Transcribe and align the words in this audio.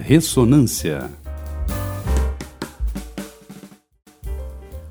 Ressonância. 0.00 1.10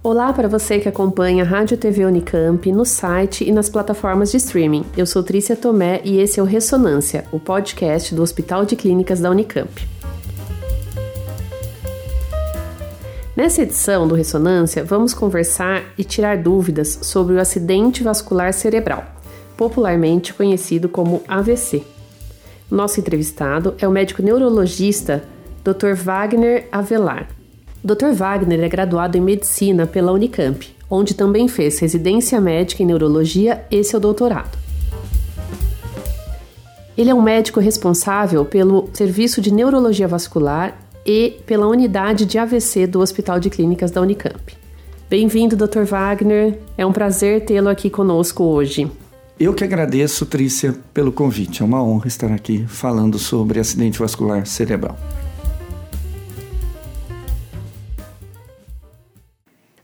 Olá 0.04 0.32
para 0.32 0.48
você 0.48 0.80
que 0.80 0.88
acompanha 0.88 1.44
a 1.44 1.46
Rádio 1.46 1.78
TV 1.78 2.06
Unicamp 2.06 2.72
no 2.72 2.86
site 2.86 3.44
e 3.44 3.52
nas 3.52 3.70
plataformas 3.70 4.32
de 4.32 4.38
streaming. 4.38 4.86
Eu 4.96 5.06
sou 5.06 5.24
Trícia 5.24 5.56
Tomé 5.56 6.02
e 6.04 6.20
esse 6.20 6.40
é 6.40 6.44
o 6.44 6.46
Ressonância, 6.46 7.26
o 7.32 7.40
podcast 7.40 8.14
do 8.14 8.22
Hospital 8.22 8.66
de 8.66 8.76
Clínicas 8.76 9.20
da 9.20 9.30
Unicamp. 9.30 9.88
Nessa 13.36 13.62
edição 13.62 14.08
do 14.08 14.16
Ressonância, 14.16 14.84
vamos 14.84 15.14
conversar 15.14 15.84
e 15.98 16.04
tirar 16.04 16.38
dúvidas 16.38 17.00
sobre 17.02 17.36
o 17.36 17.40
acidente 17.40 18.04
vascular 18.04 18.54
cerebral, 18.54 19.06
popularmente 19.56 20.34
conhecido 20.34 20.90
como 20.90 21.22
AVC. 21.28 21.97
Nosso 22.70 23.00
entrevistado 23.00 23.76
é 23.80 23.88
o 23.88 23.92
médico 23.92 24.22
neurologista 24.22 25.24
Dr. 25.64 25.94
Wagner 25.96 26.68
Avelar. 26.70 27.30
Dr. 27.82 28.12
Wagner 28.14 28.60
é 28.62 28.68
graduado 28.68 29.18
em 29.18 29.22
medicina 29.22 29.88
pela 29.88 30.12
Unicamp, 30.12 30.76
onde 30.90 31.14
também 31.14 31.48
fez 31.48 31.80
residência 31.80 32.42
médica 32.42 32.84
em 32.84 32.86
neurologia 32.86 33.66
e 33.72 33.82
seu 33.86 34.02
doutorado. 34.02 34.58
Ele 36.98 37.10
é 37.10 37.16
um 37.16 37.22
médico 37.22 37.62
responsável 37.62 38.44
pelo 38.44 38.90
Serviço 38.92 39.40
de 39.40 39.54
Neurologia 39.54 40.08
Vascular 40.08 40.78
e 41.06 41.40
pela 41.46 41.68
unidade 41.68 42.26
de 42.26 42.38
AVC 42.38 42.86
do 42.86 43.00
Hospital 43.00 43.40
de 43.40 43.50
Clínicas 43.50 43.92
da 43.92 44.02
Unicamp. 44.02 44.58
Bem-vindo, 45.10 45.56
Dr. 45.56 45.84
Wagner. 45.84 46.60
É 46.78 46.86
um 46.86 46.92
prazer 46.92 47.46
tê-lo 47.46 47.70
aqui 47.70 47.90
conosco 47.90 48.44
hoje. 48.44 48.92
Eu 49.40 49.54
que 49.54 49.64
agradeço, 49.64 50.26
Trícia, 50.26 50.76
pelo 50.92 51.12
convite. 51.12 51.62
É 51.62 51.66
uma 51.66 51.84
honra 51.84 52.08
estar 52.08 52.32
aqui 52.32 52.66
falando 52.68 53.20
sobre 53.20 53.60
acidente 53.60 54.00
vascular 54.00 54.48
cerebral. 54.48 54.98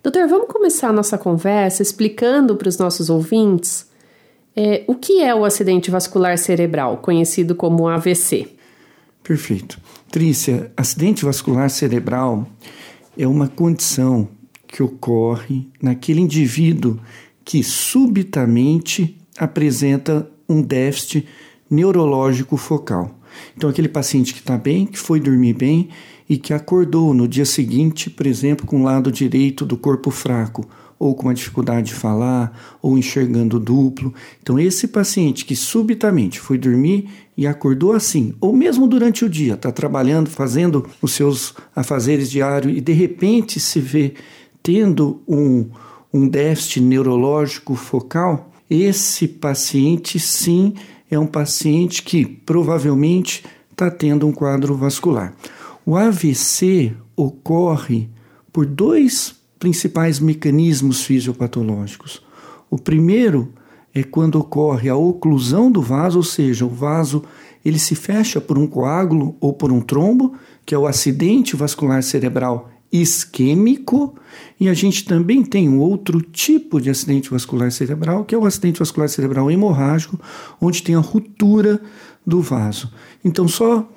Doutor, 0.02 0.28
vamos 0.28 0.48
começar 0.48 0.90
a 0.90 0.94
nossa 0.94 1.20
conversa 1.20 1.84
explicando 1.84 2.56
para 2.56 2.68
os 2.68 2.80
nossos 2.80 3.12
ouvintes 3.12 3.88
é, 4.56 4.84
o 4.88 4.96
que 4.96 5.22
é 5.22 5.36
o 5.36 5.46
acidente 5.46 5.92
vascular 5.92 6.36
cerebral, 6.40 6.98
conhecido 6.98 7.54
como 7.54 7.88
AVC. 7.88 8.48
Perfeito. 9.22 9.80
Trícia, 10.10 10.72
acidente 10.76 11.24
vascular 11.24 11.70
cerebral 11.70 12.48
é 13.16 13.28
uma 13.28 13.48
condição 13.48 14.28
que 14.66 14.82
ocorre 14.82 15.68
naquele 15.80 16.22
indivíduo 16.22 17.00
que 17.46 17.64
subitamente 17.64 19.16
apresenta 19.38 20.30
um 20.48 20.62
déficit 20.62 21.28
neurológico 21.70 22.58
focal. 22.58 23.20
Então, 23.56 23.70
aquele 23.70 23.90
paciente 23.90 24.34
que 24.34 24.40
está 24.40 24.58
bem, 24.58 24.86
que 24.86 25.00
foi 25.00 25.20
dormir 25.20 25.54
bem 25.54 25.90
e 26.30 26.38
que 26.38 26.54
acordou 26.54 27.14
no 27.14 27.28
dia 27.28 27.46
seguinte, 27.46 28.10
por 28.10 28.28
exemplo, 28.28 28.66
com 28.66 28.82
o 28.82 28.84
lado 28.84 29.12
direito 29.12 29.66
do 29.66 29.76
corpo 29.76 30.12
fraco, 30.12 30.68
ou 31.00 31.14
com 31.16 31.24
uma 31.24 31.34
dificuldade 31.34 31.88
de 31.88 31.94
falar, 31.94 32.78
ou 32.82 32.98
enxergando 32.98 33.60
duplo. 33.60 34.14
Então, 34.42 34.58
esse 34.60 34.88
paciente 34.88 35.44
que 35.44 35.56
subitamente 35.56 36.40
foi 36.40 36.58
dormir 36.58 37.10
e 37.36 37.46
acordou 37.46 37.94
assim, 37.94 38.34
ou 38.40 38.54
mesmo 38.54 38.88
durante 38.88 39.26
o 39.26 39.30
dia, 39.30 39.56
está 39.56 39.72
trabalhando, 39.72 40.30
fazendo 40.30 40.88
os 41.02 41.12
seus 41.12 41.54
afazeres 41.76 42.30
diários 42.30 42.78
e 42.78 42.80
de 42.80 42.94
repente 42.94 43.60
se 43.60 43.80
vê 43.80 44.14
tendo 44.62 45.22
um, 45.28 45.66
um 46.14 46.28
déficit 46.28 46.80
neurológico 46.80 47.76
focal, 47.76 48.53
esse 48.70 49.28
paciente 49.28 50.20
sim 50.20 50.74
é 51.10 51.18
um 51.18 51.28
paciente 51.28 52.02
que 52.02 52.26
provavelmente 52.26 53.44
está 53.72 53.90
tendo 53.92 54.28
um 54.28 54.32
quadro 54.32 54.76
vascular. 54.76 55.34
O 55.86 55.96
AVC 55.96 56.94
ocorre 57.16 58.10
por 58.52 58.66
dois 58.66 59.36
principais 59.60 60.20
mecanismos 60.20 61.04
fisiopatológicos. 61.04 62.22
O 62.70 62.78
primeiro 62.78 63.54
é 63.94 64.02
quando 64.02 64.40
ocorre 64.40 64.90
a 64.90 64.96
oclusão 64.96 65.72
do 65.72 65.82
vaso, 65.82 66.18
ou 66.18 66.24
seja, 66.24 66.66
o 66.66 66.70
vaso 66.70 67.24
ele 67.64 67.80
se 67.80 67.96
fecha 67.96 68.42
por 68.42 68.58
um 68.58 68.68
coágulo 68.68 69.36
ou 69.40 69.54
por 69.54 69.72
um 69.72 69.80
trombo, 69.80 70.34
que 70.66 70.74
é 70.74 70.78
o 70.78 70.88
acidente 70.88 71.56
vascular 71.56 72.02
cerebral 72.04 72.70
isquêmico, 72.94 74.16
e 74.60 74.70
a 74.70 74.74
gente 74.74 75.04
também 75.04 75.44
tem 75.44 75.68
um 75.68 75.80
outro 75.80 76.22
tipo 76.22 76.80
de 76.80 76.92
acidente 76.92 77.32
vascular 77.32 77.72
cerebral, 77.72 78.24
que 78.24 78.36
é 78.36 78.38
o 78.38 78.46
acidente 78.46 78.80
vascular 78.80 79.10
cerebral 79.10 79.50
hemorrágico, 79.50 80.20
onde 80.62 80.84
tem 80.84 80.94
a 80.94 81.00
ruptura 81.00 81.82
do 82.26 82.40
vaso. 82.40 82.94
Então, 83.26 83.48
só 83.48 83.90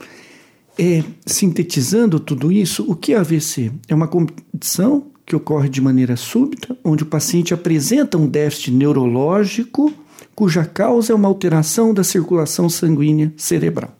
é, 0.78 1.04
sintetizando 1.26 2.18
tudo 2.18 2.50
isso, 2.50 2.84
o 2.90 2.96
que 2.96 3.12
é 3.12 3.18
AVC? 3.18 3.70
É 3.86 3.94
uma 3.94 4.08
condição 4.08 5.08
que 5.26 5.36
ocorre 5.36 5.68
de 5.68 5.80
maneira 5.80 6.16
súbita, 6.16 6.76
onde 6.82 7.02
o 7.02 7.06
paciente 7.06 7.52
apresenta 7.52 8.16
um 8.16 8.26
déficit 8.26 8.70
neurológico 8.70 9.92
cuja 10.34 10.64
causa 10.64 11.12
é 11.12 11.16
uma 11.16 11.28
alteração 11.28 11.94
da 11.94 12.04
circulação 12.04 12.68
sanguínea 12.68 13.32
cerebral. 13.36 13.96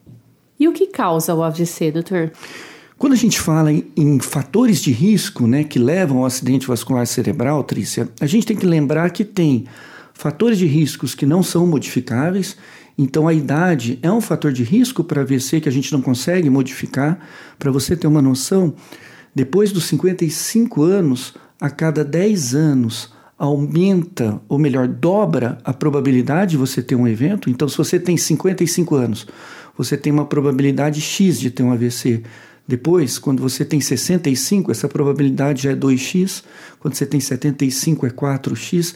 E 0.61 0.69
o 0.69 0.73
que 0.73 0.87
causa 0.87 1.35
o 1.35 1.43
AVC, 1.43 1.91
doutor? 1.91 2.31
Quando 2.99 3.13
a 3.13 3.17
gente 3.17 3.39
fala 3.39 3.71
em, 3.71 3.85
em, 3.95 4.19
fatores 4.19 4.81
de 4.81 4.91
risco 4.91 5.47
né, 5.47 5.65
que 5.65 5.79
levam 5.79 6.19
ao 6.19 6.25
acidente 6.25 6.67
vascular 6.67 7.07
cerebral, 7.07 7.63
Trícia, 7.63 8.09
a 8.21 8.27
gente 8.27 8.47
tem 8.47 8.57
que 8.57 8.65
lembrar 8.65 9.11
que 9.11 9.23
tem 9.23 9.67
fatores 10.15 10.57
de 10.57 10.67
riscos 10.67 11.15
que 11.15 11.27
não 11.27 11.43
são 11.43 11.67
modificáveis. 11.67 12.57
Então, 12.97 13.29
a 13.29 13.35
idade 13.35 13.99
é 14.01 14.11
um 14.11 14.23
fator 14.23 14.51
de 14.51 14.63
risco 14.63 15.05
para 15.05 15.21
AVC 15.21 15.61
que 15.61 15.69
a 15.69 15.73
gente 15.73 15.93
não 15.93 16.01
consegue 16.01 16.49
modificar. 16.49 17.19
Para 17.59 17.71
você 17.71 17.95
ter 17.95 18.07
uma 18.07 18.23
noção, 18.23 18.75
depois 19.35 19.71
dos 19.73 19.85
55 19.85 20.83
anos, 20.83 21.35
a 21.61 21.69
cada 21.69 22.03
10 22.03 22.55
anos, 22.55 23.13
aumenta, 23.39 24.41
ou 24.49 24.59
melhor, 24.59 24.89
dobra 24.89 25.59
a 25.63 25.75
probabilidade 25.75 26.53
de 26.53 26.57
você 26.57 26.83
ter 26.83 26.95
um 26.95 27.07
evento. 27.07 27.51
Então, 27.51 27.69
se 27.69 27.77
você 27.77 28.01
tem 28.01 28.17
55 28.17 28.95
anos, 28.95 29.27
você 29.77 29.99
tem 29.99 30.11
uma 30.11 30.25
probabilidade 30.25 31.03
X 31.03 31.39
de 31.39 31.51
ter 31.51 31.63
um 31.63 31.73
AVC. 31.73 32.23
Depois, 32.67 33.19
quando 33.19 33.41
você 33.41 33.65
tem 33.65 33.81
65, 33.81 34.73
essa 34.73 34.89
probabilidade 34.89 35.63
já 35.63 35.71
é 35.71 35.77
2x. 35.77 36.43
Quando 36.81 36.95
você 36.95 37.07
tem 37.07 37.21
75, 37.21 38.07
é 38.07 38.11
4x. 38.11 38.95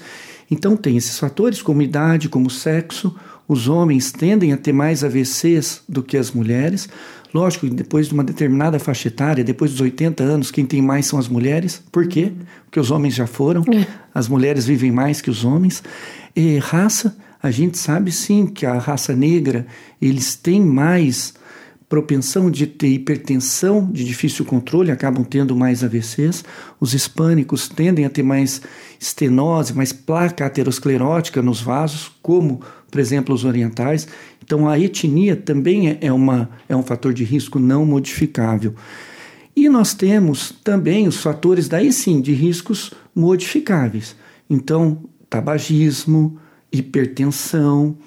Então, 0.51 0.77
tem 0.77 0.97
esses 0.97 1.19
fatores, 1.19 1.63
como 1.63 1.81
idade, 1.81 2.29
como 2.29 2.51
sexo. 2.51 3.15
Os 3.47 3.69
homens 3.69 4.11
tendem 4.11 4.53
a 4.53 4.57
ter 4.57 4.73
mais 4.73 5.05
AVCs 5.05 5.83
do 5.89 6.03
que 6.03 6.17
as 6.17 6.33
mulheres. 6.33 6.89
Lógico, 7.33 7.69
depois 7.69 8.09
de 8.09 8.15
uma 8.15 8.25
determinada 8.25 8.79
faixa 8.81 9.07
etária, 9.07 9.45
depois 9.45 9.71
dos 9.71 9.81
80 9.81 10.23
anos, 10.23 10.51
quem 10.51 10.67
tem 10.67 10.83
mais 10.83 11.07
são 11.07 11.19
as 11.19 11.29
mulheres. 11.29 11.81
Por 11.93 12.09
quê? 12.09 12.33
Porque 12.65 12.81
os 12.81 12.91
homens 12.91 13.15
já 13.15 13.27
foram, 13.27 13.63
é. 13.73 13.87
as 14.13 14.29
mulheres 14.29 14.67
vivem 14.67 14.91
mais 14.91 15.21
que 15.21 15.31
os 15.31 15.45
homens. 15.45 15.83
E 16.35 16.59
raça, 16.59 17.17
a 17.41 17.51
gente 17.51 17.79
sabe 17.79 18.11
sim 18.11 18.47
que 18.47 18.67
a 18.67 18.79
raça 18.79 19.15
negra, 19.15 19.65
eles 20.03 20.35
têm 20.35 20.61
mais 20.61 21.35
propensão 21.91 22.49
de 22.49 22.69
ter 22.69 22.87
hipertensão 22.87 23.91
de 23.91 24.05
difícil 24.05 24.45
controle, 24.45 24.93
acabam 24.93 25.25
tendo 25.25 25.57
mais 25.57 25.83
AVCs. 25.83 26.45
Os 26.79 26.95
hispânicos 26.95 27.69
tendem 27.69 28.05
a 28.05 28.09
ter 28.09 28.23
mais 28.23 28.63
estenose, 28.99 29.75
mais 29.75 29.93
placa 29.93 30.47
aterosclerótica 30.47 31.43
nos 31.43 31.61
vasos, 31.61 32.13
como, 32.23 32.61
por 32.89 33.01
exemplo, 33.01 33.35
os 33.35 33.45
orientais. 33.45 34.07
Então, 34.41 34.69
a 34.69 34.79
etnia 34.79 35.35
também 35.35 35.89
é, 35.89 35.99
é, 36.01 36.13
uma, 36.13 36.49
é 36.69 36.77
um 36.77 36.83
fator 36.85 37.13
de 37.13 37.25
risco 37.25 37.59
não 37.59 37.85
modificável. 37.85 38.73
E 39.57 39.69
nós 39.69 39.93
temos 39.93 40.53
também 40.63 41.09
os 41.09 41.17
fatores, 41.17 41.67
daí 41.67 41.93
sim, 41.93 42.21
de 42.21 42.33
riscos 42.33 42.93
modificáveis. 43.13 44.15
Então, 44.49 45.03
tabagismo, 45.29 46.39
hipertensão, 46.71 47.99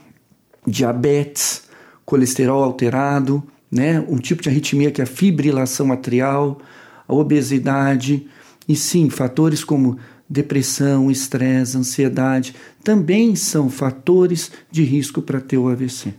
diabetes, 0.65 1.63
colesterol 2.05 2.63
alterado, 2.63 3.43
né? 3.73 4.05
um 4.07 4.17
tipo 4.17 4.41
de 4.43 4.49
arritmia 4.49 4.91
que 4.91 5.01
é 5.01 5.03
a 5.03 5.07
fibrilação 5.07 5.91
atrial, 5.91 6.59
a 7.07 7.13
obesidade, 7.13 8.27
e 8.67 8.75
sim, 8.75 9.09
fatores 9.09 9.63
como 9.63 9.97
depressão, 10.29 11.09
estresse, 11.09 11.77
ansiedade, 11.77 12.55
também 12.83 13.35
são 13.35 13.69
fatores 13.69 14.51
de 14.71 14.83
risco 14.83 15.21
para 15.21 15.41
ter 15.41 15.57
o 15.57 15.67
AVC. 15.67 16.13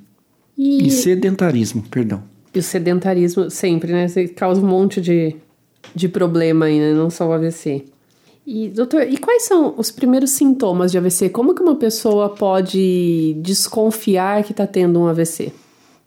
E... 0.58 0.86
e 0.86 0.90
sedentarismo, 0.90 1.82
perdão. 1.90 2.22
E 2.54 2.58
o 2.58 2.62
sedentarismo 2.62 3.50
sempre, 3.50 3.92
né? 3.92 4.06
Você 4.06 4.28
causa 4.28 4.60
um 4.60 4.66
monte 4.66 5.00
de, 5.00 5.34
de 5.94 6.08
problema 6.08 6.66
aí, 6.66 6.78
né? 6.78 6.92
Não 6.92 7.10
só 7.10 7.28
o 7.28 7.32
AVC. 7.32 7.84
E, 8.46 8.68
doutor, 8.68 9.02
e 9.02 9.16
quais 9.16 9.44
são 9.44 9.74
os 9.76 9.90
primeiros 9.90 10.30
sintomas 10.30 10.92
de 10.92 10.98
AVC? 10.98 11.30
Como 11.30 11.54
que 11.54 11.62
uma 11.62 11.76
pessoa 11.76 12.28
pode 12.28 13.34
desconfiar 13.40 14.44
que 14.44 14.52
está 14.52 14.66
tendo 14.66 15.00
um 15.00 15.08
AVC? 15.08 15.52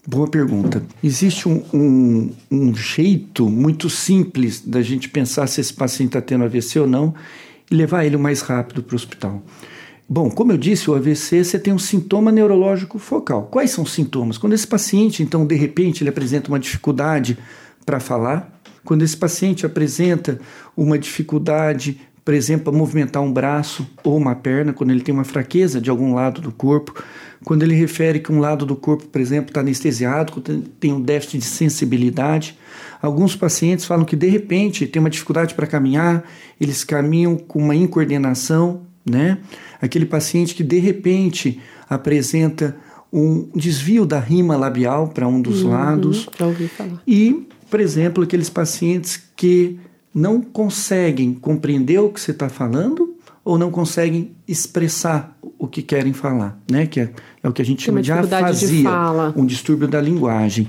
Boa 0.09 0.25
pergunta. 0.25 0.81
Existe 1.03 1.49
um, 1.49 1.61
um, 1.73 2.31
um, 2.49 2.73
jeito 2.73 3.49
muito 3.49 3.89
simples 3.89 4.61
da 4.61 4.81
gente 4.81 5.09
pensar 5.09 5.47
se 5.47 5.59
esse 5.59 5.73
paciente 5.73 6.11
está 6.11 6.21
tendo 6.21 6.45
AVC 6.45 6.79
ou 6.79 6.87
não 6.87 7.13
e 7.69 7.75
levar 7.75 8.05
ele 8.05 8.15
o 8.15 8.19
mais 8.19 8.39
rápido 8.39 8.81
para 8.81 8.93
o 8.93 8.95
hospital. 8.95 9.43
Bom, 10.07 10.29
como 10.29 10.53
eu 10.53 10.57
disse, 10.57 10.89
o 10.89 10.95
AVC 10.95 11.43
você 11.43 11.59
tem 11.59 11.73
um 11.73 11.77
sintoma 11.77 12.31
neurológico 12.31 12.97
focal. 12.97 13.49
Quais 13.51 13.71
são 13.71 13.83
os 13.83 13.91
sintomas? 13.91 14.37
Quando 14.37 14.53
esse 14.53 14.65
paciente, 14.65 15.21
então, 15.21 15.45
de 15.45 15.55
repente, 15.55 16.03
ele 16.03 16.09
apresenta 16.09 16.47
uma 16.47 16.57
dificuldade 16.57 17.37
para 17.85 17.99
falar. 17.99 18.61
Quando 18.85 19.01
esse 19.01 19.17
paciente 19.17 19.65
apresenta 19.65 20.39
uma 20.77 20.97
dificuldade, 20.97 21.99
por 22.23 22.33
exemplo, 22.33 22.73
a 22.73 22.77
movimentar 22.77 23.21
um 23.21 23.33
braço 23.33 23.85
ou 24.05 24.15
uma 24.15 24.35
perna, 24.35 24.71
quando 24.71 24.91
ele 24.91 25.01
tem 25.01 25.13
uma 25.13 25.25
fraqueza 25.25 25.81
de 25.81 25.89
algum 25.89 26.13
lado 26.13 26.39
do 26.39 26.53
corpo, 26.53 27.03
quando 27.43 27.63
ele 27.63 27.75
refere 27.75 28.19
que 28.19 28.31
um 28.31 28.39
lado 28.39 28.65
do 28.65 28.75
corpo, 28.75 29.05
por 29.05 29.21
exemplo, 29.21 29.49
está 29.49 29.61
anestesiado, 29.61 30.41
tem 30.79 30.91
um 30.91 31.01
déficit 31.01 31.39
de 31.39 31.45
sensibilidade. 31.45 32.57
Alguns 33.01 33.35
pacientes 33.35 33.85
falam 33.85 34.05
que 34.05 34.15
de 34.15 34.27
repente 34.27 34.87
tem 34.87 34.99
uma 34.99 35.09
dificuldade 35.09 35.53
para 35.53 35.67
caminhar, 35.67 36.23
eles 36.59 36.83
caminham 36.83 37.37
com 37.37 37.59
uma 37.59 37.75
incoordenação, 37.75 38.81
né? 39.05 39.37
Aquele 39.81 40.05
paciente 40.05 40.55
que 40.55 40.63
de 40.63 40.79
repente 40.79 41.59
apresenta 41.89 42.75
um 43.13 43.47
desvio 43.55 44.05
da 44.05 44.19
rima 44.19 44.57
labial 44.57 45.07
para 45.07 45.27
um 45.27 45.41
dos 45.41 45.63
uhum, 45.63 45.69
lados. 45.69 46.27
Já 46.37 46.45
ouvi 46.45 46.67
falar. 46.67 47.01
E, 47.07 47.47
por 47.69 47.79
exemplo, 47.79 48.23
aqueles 48.23 48.49
pacientes 48.49 49.21
que 49.35 49.79
não 50.13 50.41
conseguem 50.41 51.33
compreender 51.33 51.99
o 51.99 52.09
que 52.09 52.19
você 52.19 52.31
está 52.31 52.49
falando 52.49 53.06
ou 53.47 53.57
não 53.57 53.71
conseguem 53.71 54.31
expressar 54.45 55.39
o 55.57 55.69
que 55.69 55.81
querem 55.81 56.11
falar, 56.11 56.59
né? 56.69 56.85
Que 56.85 56.99
é, 56.99 57.09
é 57.41 57.47
o 57.47 57.53
que 57.53 57.61
a 57.61 57.65
gente 57.65 57.81
chama 57.81 58.01
de 58.01 58.11
afasia, 58.11 58.83
de 59.33 59.39
um 59.39 59.45
distúrbio 59.45 59.87
da 59.87 60.01
linguagem. 60.01 60.67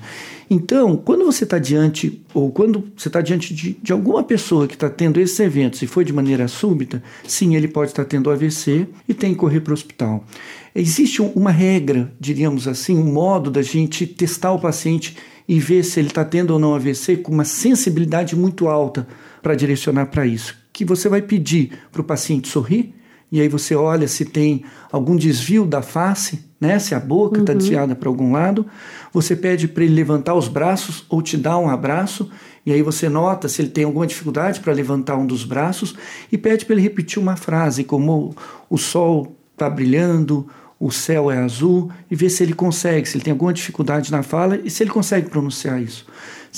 Então, 0.49 0.97
quando 0.97 1.25
você 1.25 1.43
está 1.43 1.59
diante, 1.59 2.23
ou 2.33 2.53
quando 2.53 2.85
você 2.97 3.09
está 3.09 3.21
diante 3.21 3.53
de, 3.53 3.77
de, 3.83 3.93
alguma 3.93 4.23
pessoa 4.23 4.69
que 4.69 4.75
está 4.75 4.89
tendo 4.89 5.19
esses 5.19 5.41
eventos 5.41 5.83
e 5.83 5.89
foi 5.89 6.05
de 6.05 6.13
maneira 6.13 6.47
súbita, 6.47 7.03
sim, 7.27 7.57
ele 7.57 7.67
pode 7.67 7.91
estar 7.91 8.05
tá 8.05 8.11
tendo 8.11 8.31
AVC 8.31 8.87
e 9.09 9.13
tem 9.13 9.33
que 9.33 9.41
correr 9.41 9.61
para 9.61 9.73
o 9.73 9.75
hospital. 9.75 10.25
Existe 10.73 11.21
uma 11.21 11.51
regra, 11.51 12.13
diríamos 12.21 12.69
assim, 12.69 12.97
um 12.97 13.13
modo 13.13 13.51
da 13.51 13.61
gente 13.61 14.07
testar 14.07 14.53
o 14.53 14.61
paciente 14.61 15.17
e 15.49 15.59
ver 15.59 15.83
se 15.83 15.99
ele 15.99 16.11
está 16.11 16.25
tendo 16.25 16.53
ou 16.53 16.61
não 16.61 16.77
AVC 16.77 17.17
com 17.17 17.33
uma 17.33 17.45
sensibilidade 17.45 18.37
muito 18.37 18.69
alta 18.69 19.09
para 19.43 19.57
direcionar 19.57 20.07
para 20.07 20.25
isso 20.25 20.68
que 20.79 20.85
você 20.85 21.09
vai 21.09 21.21
pedir 21.21 21.73
para 21.91 22.01
o 22.01 22.05
paciente 22.05 22.47
sorrir, 22.47 22.95
e 23.33 23.41
aí 23.41 23.49
você 23.49 23.75
olha 23.75 24.07
se 24.07 24.25
tem 24.25 24.63
algum 24.93 25.17
desvio 25.17 25.67
da 25.67 25.83
face, 25.83 26.45
né? 26.61 26.79
Se 26.79 26.95
a 26.95 27.01
boca 27.01 27.41
está 27.41 27.51
uhum. 27.51 27.59
desviada 27.59 27.97
para 27.97 28.09
algum 28.09 28.31
lado, 28.31 28.65
você 29.13 29.35
pede 29.35 29.67
para 29.67 29.83
ele 29.83 29.93
levantar 29.93 30.37
os 30.37 30.47
braços 30.47 31.05
ou 31.09 31.21
te 31.21 31.37
dar 31.37 31.59
um 31.59 31.69
abraço, 31.69 32.31
e 32.65 32.73
aí 32.73 32.81
você 32.81 33.09
nota 33.09 33.49
se 33.49 33.61
ele 33.61 33.71
tem 33.71 33.83
alguma 33.83 34.07
dificuldade 34.07 34.61
para 34.61 34.73
levantar 34.73 35.17
um 35.17 35.27
dos 35.27 35.43
braços 35.43 35.97
e 36.31 36.39
pede 36.39 36.65
para 36.65 36.77
ele 36.77 36.83
repetir 36.83 37.21
uma 37.21 37.35
frase 37.35 37.83
como 37.83 38.33
o 38.71 38.79
sol 38.79 39.37
está 39.55 39.69
brilhando, 39.69 40.47
o 40.79 40.93
céu 40.93 41.29
é 41.29 41.39
azul, 41.39 41.91
e 42.09 42.15
ver 42.15 42.31
se 42.31 42.45
ele 42.45 42.53
consegue, 42.53 43.09
se 43.09 43.17
ele 43.17 43.25
tem 43.25 43.33
alguma 43.33 43.53
dificuldade 43.53 44.13
na 44.13 44.23
fala 44.23 44.61
e 44.63 44.71
se 44.71 44.85
ele 44.85 44.93
consegue 44.93 45.29
pronunciar 45.29 45.83
isso. 45.83 46.07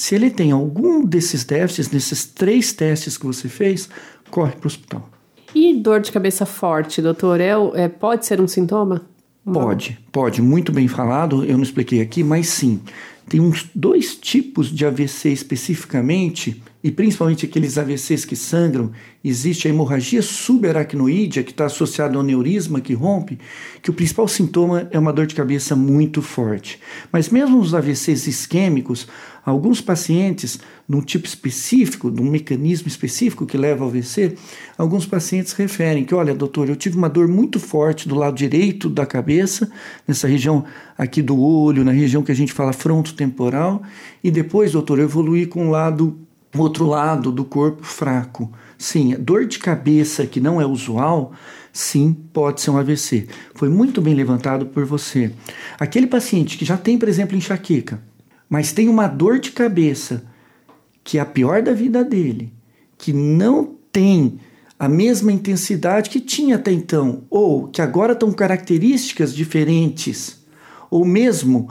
Se 0.01 0.15
ele 0.15 0.31
tem 0.31 0.51
algum 0.51 1.05
desses 1.05 1.45
déficits, 1.45 1.91
nesses 1.93 2.25
três 2.25 2.73
testes 2.73 3.19
que 3.19 3.27
você 3.27 3.51
fez, 3.51 3.87
corre 4.31 4.53
para 4.53 4.65
o 4.65 4.67
hospital. 4.67 5.11
E 5.55 5.75
dor 5.75 6.01
de 6.01 6.11
cabeça 6.11 6.47
forte, 6.47 7.03
doutor, 7.03 7.39
é, 7.39 7.51
é, 7.75 7.87
pode 7.87 8.25
ser 8.25 8.41
um 8.41 8.49
sintoma? 8.49 9.03
Pode, 9.45 9.99
pode. 10.11 10.41
Muito 10.41 10.73
bem 10.73 10.89
falado, 10.89 11.45
eu 11.45 11.55
não 11.59 11.63
expliquei 11.63 12.01
aqui, 12.01 12.25
mas 12.25 12.49
sim. 12.49 12.81
Tem 13.29 13.43
uns 13.43 13.69
dois 13.75 14.17
tipos 14.17 14.75
de 14.75 14.87
AVC 14.87 15.29
especificamente 15.29 16.63
e 16.83 16.91
principalmente 16.91 17.45
aqueles 17.45 17.77
AVCs 17.77 18.25
que 18.25 18.35
sangram, 18.35 18.91
existe 19.23 19.69
a 19.69 19.71
hemorragia 19.71 20.23
subaracnoídea, 20.23 21.43
que 21.43 21.51
está 21.51 21.67
associada 21.67 22.17
ao 22.17 22.23
neurisma 22.23 22.81
que 22.81 22.95
rompe, 22.95 23.39
que 23.83 23.91
o 23.91 23.93
principal 23.93 24.27
sintoma 24.27 24.89
é 24.91 24.99
uma 24.99 25.13
dor 25.13 25.27
de 25.27 25.35
cabeça 25.35 25.77
muito 25.77 26.23
forte. 26.23 26.81
Mas 27.13 27.29
mesmo 27.29 27.61
os 27.61 27.75
AVCs 27.75 28.27
isquêmicos, 28.27 29.07
alguns 29.45 29.83
pacientes, 29.83 30.59
num 30.89 31.03
tipo 31.03 31.27
específico, 31.27 32.11
num 32.11 32.31
mecanismo 32.31 32.89
específico 32.89 33.45
que 33.45 33.59
leva 33.59 33.85
ao 33.85 33.91
AVC, 33.91 34.35
alguns 34.79 35.05
pacientes 35.05 35.53
referem 35.53 36.05
que, 36.05 36.15
olha, 36.15 36.35
doutor, 36.35 36.71
eu 36.71 36.77
tive 36.77 36.97
uma 36.97 37.11
dor 37.11 37.29
muito 37.29 37.61
forte 37.61 38.09
do 38.09 38.15
lado 38.15 38.37
direito 38.37 38.89
da 38.89 39.05
cabeça, 39.05 39.71
nessa 40.09 40.27
região 40.27 40.65
aqui 40.97 41.21
do 41.21 41.39
olho, 41.39 41.85
na 41.85 41.93
região 41.93 42.23
que 42.23 42.33
a 42.33 42.37
gente 42.37 42.55
fala 42.55 42.73
frontotemporal, 42.73 43.83
e 44.25 44.31
depois, 44.31 44.73
doutor, 44.73 44.99
eu 44.99 45.05
evoluí 45.05 45.45
com 45.45 45.69
o 45.69 45.71
lado 45.71 46.19
o 46.55 46.61
outro 46.61 46.87
lado 46.87 47.31
do 47.31 47.45
corpo 47.45 47.85
fraco. 47.85 48.51
Sim, 48.77 49.15
dor 49.19 49.47
de 49.47 49.59
cabeça 49.59 50.27
que 50.27 50.41
não 50.41 50.61
é 50.61 50.67
usual, 50.67 51.33
sim, 51.73 52.13
pode 52.33 52.61
ser 52.61 52.71
um 52.71 52.79
AVC. 52.79 53.29
Foi 53.55 53.69
muito 53.69 54.01
bem 54.01 54.15
levantado 54.15 54.67
por 54.67 54.85
você. 54.85 55.33
Aquele 55.79 56.07
paciente 56.07 56.57
que 56.57 56.65
já 56.65 56.77
tem, 56.77 56.99
por 56.99 57.09
exemplo, 57.09 57.37
enxaqueca, 57.37 58.03
mas 58.49 58.73
tem 58.73 58.89
uma 58.89 59.07
dor 59.07 59.39
de 59.39 59.53
cabeça 59.53 60.25
que 61.05 61.19
é 61.19 61.21
a 61.21 61.27
pior 61.27 61.63
da 61.63 61.73
vida 61.73 62.05
dele, 62.05 62.53
que 62.99 63.13
não 63.13 63.75
tem 63.93 64.39
a 64.79 64.89
mesma 64.89 65.31
intensidade 65.31 66.09
que 66.09 66.21
tinha 66.21 66.57
até 66.57 66.73
então, 66.73 67.25
ou 67.29 67.69
que 67.69 67.83
agora 67.83 68.13
estão 68.13 68.33
características 68.33 69.35
diferentes, 69.35 70.43
ou 70.91 71.05
mesmo 71.05 71.69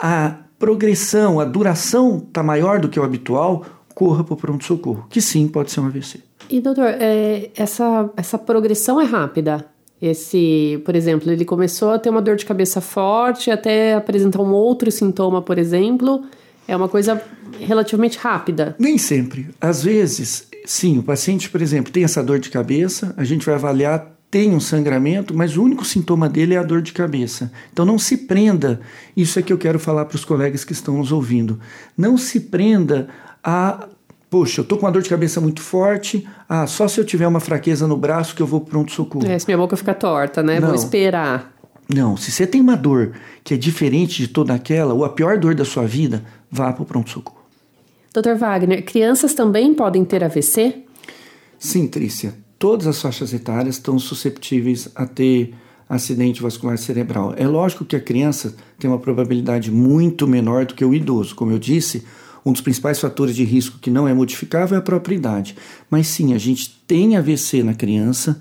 a 0.00 0.38
progressão, 0.58 1.38
a 1.38 1.44
duração 1.44 2.18
está 2.26 2.42
maior 2.42 2.80
do 2.80 2.88
que 2.88 2.98
o 2.98 3.04
habitual, 3.04 3.64
corra 3.98 4.22
para 4.22 4.34
o 4.34 4.36
pronto-socorro, 4.36 5.06
que 5.10 5.20
sim 5.20 5.48
pode 5.48 5.72
ser 5.72 5.80
um 5.80 5.86
AVC. 5.86 6.20
E 6.48 6.60
doutor, 6.60 6.86
é, 6.86 7.50
essa, 7.56 8.08
essa 8.16 8.38
progressão 8.38 9.00
é 9.00 9.04
rápida? 9.04 9.66
Esse, 10.00 10.80
por 10.84 10.94
exemplo, 10.94 11.28
ele 11.32 11.44
começou 11.44 11.90
a 11.90 11.98
ter 11.98 12.08
uma 12.08 12.22
dor 12.22 12.36
de 12.36 12.46
cabeça 12.46 12.80
forte, 12.80 13.50
até 13.50 13.94
apresentar 13.94 14.40
um 14.40 14.52
outro 14.52 14.88
sintoma, 14.92 15.42
por 15.42 15.58
exemplo, 15.58 16.22
é 16.68 16.76
uma 16.76 16.88
coisa 16.88 17.20
relativamente 17.58 18.18
rápida? 18.18 18.76
Nem 18.78 18.96
sempre. 18.98 19.48
Às 19.60 19.82
vezes, 19.82 20.46
sim, 20.64 20.98
o 20.98 21.02
paciente, 21.02 21.50
por 21.50 21.60
exemplo, 21.60 21.92
tem 21.92 22.04
essa 22.04 22.22
dor 22.22 22.38
de 22.38 22.50
cabeça, 22.50 23.12
a 23.16 23.24
gente 23.24 23.44
vai 23.44 23.56
avaliar 23.56 24.16
tem 24.30 24.54
um 24.54 24.60
sangramento, 24.60 25.34
mas 25.34 25.56
o 25.56 25.62
único 25.62 25.86
sintoma 25.86 26.28
dele 26.28 26.54
é 26.54 26.58
a 26.58 26.62
dor 26.62 26.82
de 26.82 26.92
cabeça. 26.92 27.50
Então 27.72 27.84
não 27.86 27.98
se 27.98 28.14
prenda, 28.14 28.80
isso 29.16 29.38
é 29.38 29.42
que 29.42 29.50
eu 29.50 29.56
quero 29.56 29.78
falar 29.78 30.04
para 30.04 30.16
os 30.16 30.24
colegas 30.24 30.64
que 30.64 30.72
estão 30.72 30.98
nos 30.98 31.10
ouvindo. 31.10 31.58
Não 31.96 32.18
se 32.18 32.40
prenda 32.40 33.08
a 33.48 33.88
Poxa, 34.30 34.60
eu 34.60 34.64
tô 34.64 34.76
com 34.76 34.84
uma 34.84 34.92
dor 34.92 35.00
de 35.00 35.08
cabeça 35.08 35.40
muito 35.40 35.62
forte. 35.62 36.28
Ah, 36.46 36.66
só 36.66 36.86
se 36.86 37.00
eu 37.00 37.04
tiver 37.04 37.26
uma 37.26 37.40
fraqueza 37.40 37.86
no 37.86 37.96
braço 37.96 38.34
que 38.34 38.42
eu 38.42 38.46
vou 38.46 38.60
pronto 38.60 38.92
socorro. 38.92 39.26
É, 39.26 39.38
se 39.38 39.46
minha 39.46 39.56
boca 39.56 39.74
fica 39.74 39.94
torta, 39.94 40.42
né? 40.42 40.60
Não. 40.60 40.68
Vou 40.68 40.76
esperar. 40.76 41.54
Não, 41.88 42.14
se 42.14 42.30
você 42.30 42.46
tem 42.46 42.60
uma 42.60 42.76
dor 42.76 43.12
que 43.42 43.54
é 43.54 43.56
diferente 43.56 44.18
de 44.18 44.28
toda 44.28 44.52
aquela, 44.52 44.92
ou 44.92 45.02
a 45.02 45.08
pior 45.08 45.38
dor 45.38 45.54
da 45.54 45.64
sua 45.64 45.86
vida, 45.86 46.22
vá 46.50 46.70
para 46.70 46.82
o 46.82 46.84
pronto 46.84 47.08
socorro. 47.08 47.38
Dr. 48.12 48.34
Wagner, 48.36 48.84
crianças 48.84 49.32
também 49.32 49.72
podem 49.72 50.04
ter 50.04 50.22
AVC? 50.22 50.84
Sim, 51.58 51.86
Trícia. 51.86 52.34
Todas 52.58 52.86
as 52.86 53.00
faixas 53.00 53.32
etárias 53.32 53.76
estão 53.76 53.98
susceptíveis 53.98 54.90
a 54.94 55.06
ter 55.06 55.54
acidente 55.88 56.42
vascular 56.42 56.76
cerebral. 56.76 57.32
É 57.34 57.46
lógico 57.46 57.84
que 57.86 57.96
a 57.96 58.00
criança 58.00 58.54
tem 58.78 58.90
uma 58.90 58.98
probabilidade 58.98 59.70
muito 59.70 60.28
menor 60.28 60.66
do 60.66 60.74
que 60.74 60.84
o 60.84 60.92
idoso. 60.92 61.34
Como 61.34 61.50
eu 61.50 61.58
disse, 61.58 62.04
um 62.44 62.52
dos 62.52 62.60
principais 62.60 62.98
fatores 62.98 63.34
de 63.34 63.44
risco 63.44 63.78
que 63.78 63.90
não 63.90 64.08
é 64.08 64.14
modificável 64.14 64.76
é 64.76 64.78
a 64.78 64.82
própria 64.82 65.14
idade. 65.14 65.56
Mas 65.90 66.06
sim, 66.08 66.34
a 66.34 66.38
gente 66.38 66.70
tem 66.86 67.16
AVC 67.16 67.62
na 67.62 67.74
criança, 67.74 68.40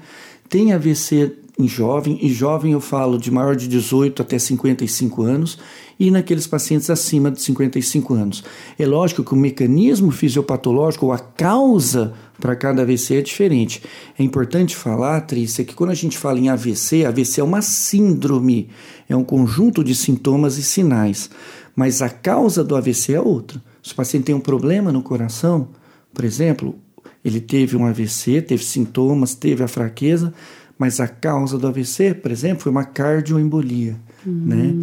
tem 0.50 0.74
AVC 0.74 1.34
em 1.60 1.68
jovem, 1.68 2.20
e 2.22 2.30
jovem 2.30 2.74
eu 2.74 2.80
falo 2.80 3.18
de 3.18 3.32
maior 3.32 3.56
de 3.56 3.68
18 3.68 4.22
até 4.22 4.38
55 4.38 5.24
anos, 5.24 5.58
e 6.00 6.12
naqueles 6.12 6.46
pacientes 6.46 6.90
acima 6.92 7.32
de 7.32 7.42
55 7.42 8.14
anos. 8.14 8.44
É 8.78 8.86
lógico 8.86 9.24
que 9.24 9.34
o 9.34 9.38
mecanismo 9.38 10.12
fisiopatológico 10.12 11.08
ou 11.08 11.12
a 11.12 11.18
causa 11.18 12.14
para 12.40 12.56
cada 12.56 12.84
AVC 12.84 13.16
é 13.16 13.22
diferente. 13.22 13.82
É 14.18 14.22
importante 14.24 14.76
falar, 14.76 15.22
Trícia, 15.22 15.66
que 15.66 15.74
quando 15.74 15.90
a 15.90 15.96
gente 15.96 16.16
fala 16.16 16.38
em 16.38 16.50
AVC, 16.50 17.06
AVC 17.06 17.42
é 17.42 17.44
uma 17.44 17.64
síndrome, 17.64 18.70
é 19.10 19.16
um 19.16 19.24
conjunto 19.24 19.84
de 19.84 19.96
sintomas 19.96 20.60
e 20.60 20.64
sinais, 20.64 21.28
mas 21.76 22.04
a 22.04 22.10
causa 22.10 22.64
do 22.64 22.76
AVC 22.76 23.14
é 23.14 23.22
outra. 23.22 23.60
Se 23.88 23.94
o 23.94 23.96
paciente 23.96 24.26
tem 24.26 24.36
um 24.36 24.40
problema 24.42 24.92
no 24.92 25.02
coração, 25.02 25.70
por 26.14 26.26
exemplo, 26.26 26.76
ele 27.24 27.40
teve 27.40 27.78
um 27.78 27.86
AVC, 27.86 28.42
teve 28.42 28.62
sintomas, 28.62 29.34
teve 29.34 29.64
a 29.64 29.68
fraqueza, 29.68 30.34
mas 30.78 31.00
a 31.00 31.08
causa 31.08 31.58
do 31.58 31.66
AVC, 31.66 32.14
por 32.16 32.30
exemplo, 32.30 32.64
foi 32.64 32.72
uma 32.72 32.84
cardioembolia. 32.84 33.96
Uhum. 34.26 34.34
Né? 34.46 34.76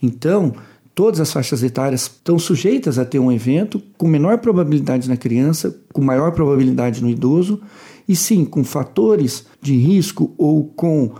Então, 0.00 0.54
todas 0.94 1.18
as 1.18 1.32
faixas 1.32 1.64
etárias 1.64 2.02
estão 2.02 2.38
sujeitas 2.38 3.00
a 3.00 3.04
ter 3.04 3.18
um 3.18 3.32
evento 3.32 3.82
com 3.98 4.06
menor 4.06 4.38
probabilidade 4.38 5.08
na 5.08 5.16
criança, 5.16 5.76
com 5.92 6.00
maior 6.00 6.30
probabilidade 6.30 7.02
no 7.02 7.10
idoso, 7.10 7.60
e 8.08 8.14
sim, 8.14 8.44
com 8.44 8.62
fatores 8.62 9.44
de 9.60 9.74
risco 9.74 10.32
ou 10.38 10.66
com 10.66 11.16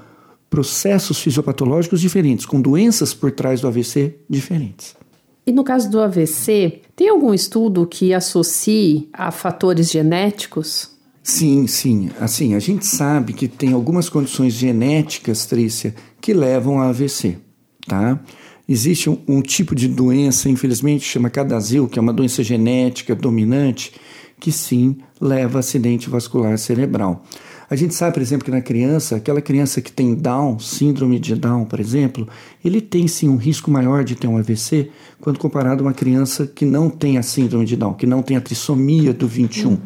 processos 0.49 1.19
fisiopatológicos 1.19 2.01
diferentes, 2.01 2.47
com 2.47 2.61
doenças 2.61 3.13
por 3.13 3.33
trás 3.33 3.61
do 3.61 3.67
AVC 3.67 4.15
diferentes. 4.31 5.02
E 5.47 5.53
no 5.53 5.65
caso 5.65 5.91
do 5.91 6.01
AVC, 6.01 6.83
tem 6.95 7.09
algum 7.09 7.35
estudo 7.35 7.87
que 7.87 8.15
associe 8.15 9.09
a 9.13 9.31
fatores 9.31 9.91
genéticos? 9.91 10.91
Sim, 11.23 11.67
sim. 11.67 12.11
Assim, 12.21 12.55
a 12.55 12.59
gente 12.59 12.87
sabe 12.87 13.33
que 13.33 13.49
tem 13.49 13.73
algumas 13.73 14.09
condições 14.09 14.55
genéticas, 14.55 15.47
Trícia, 15.47 15.95
que 16.21 16.33
levam 16.33 16.81
a 16.81 16.89
AVC, 16.89 17.39
tá? 17.87 18.21
existe 18.69 19.11
um, 19.11 19.19
um 19.29 19.43
tipo 19.43 19.75
de 19.75 19.89
doença, 19.89 20.49
infelizmente, 20.49 21.05
chama 21.05 21.31
cadazil, 21.31 21.89
que 21.89 21.99
é 21.99 22.03
uma 22.03 22.13
doença 22.13 22.43
genética 22.43 23.15
dominante, 23.15 23.93
que 24.41 24.51
sim 24.51 24.97
leva 25.21 25.59
a 25.59 25.61
acidente 25.61 26.09
vascular 26.09 26.57
cerebral. 26.59 27.25
A 27.73 27.75
gente 27.75 27.95
sabe, 27.95 28.13
por 28.13 28.21
exemplo, 28.21 28.45
que 28.45 28.51
na 28.51 28.61
criança, 28.61 29.17
aquela 29.17 29.41
criança 29.41 29.81
que 29.81 29.91
tem 29.91 30.15
Down, 30.15 30.59
síndrome 30.59 31.19
de 31.19 31.35
Down, 31.35 31.65
por 31.65 31.81
exemplo, 31.81 32.29
ele 32.63 32.83
tem 32.83 33.09
sim 33.09 33.31
um 33.31 33.37
risco 33.37 33.71
maior 33.71 34.05
de 34.05 34.15
ter 34.15 34.27
um 34.27 34.37
AVC 34.37 34.91
quando 35.23 35.39
comparado 35.39 35.83
a 35.83 35.87
uma 35.87 35.95
criança 35.95 36.47
que 36.47 36.67
não 36.67 36.91
tem 36.91 37.17
a 37.17 37.23
síndrome 37.23 37.65
de 37.65 37.75
Down, 37.75 37.95
que 37.95 38.05
não 38.05 38.21
tem 38.21 38.37
a 38.37 38.43
trissomia 38.43 39.15
do 39.15 39.27
21. 39.27 39.71
Uhum. 39.71 39.79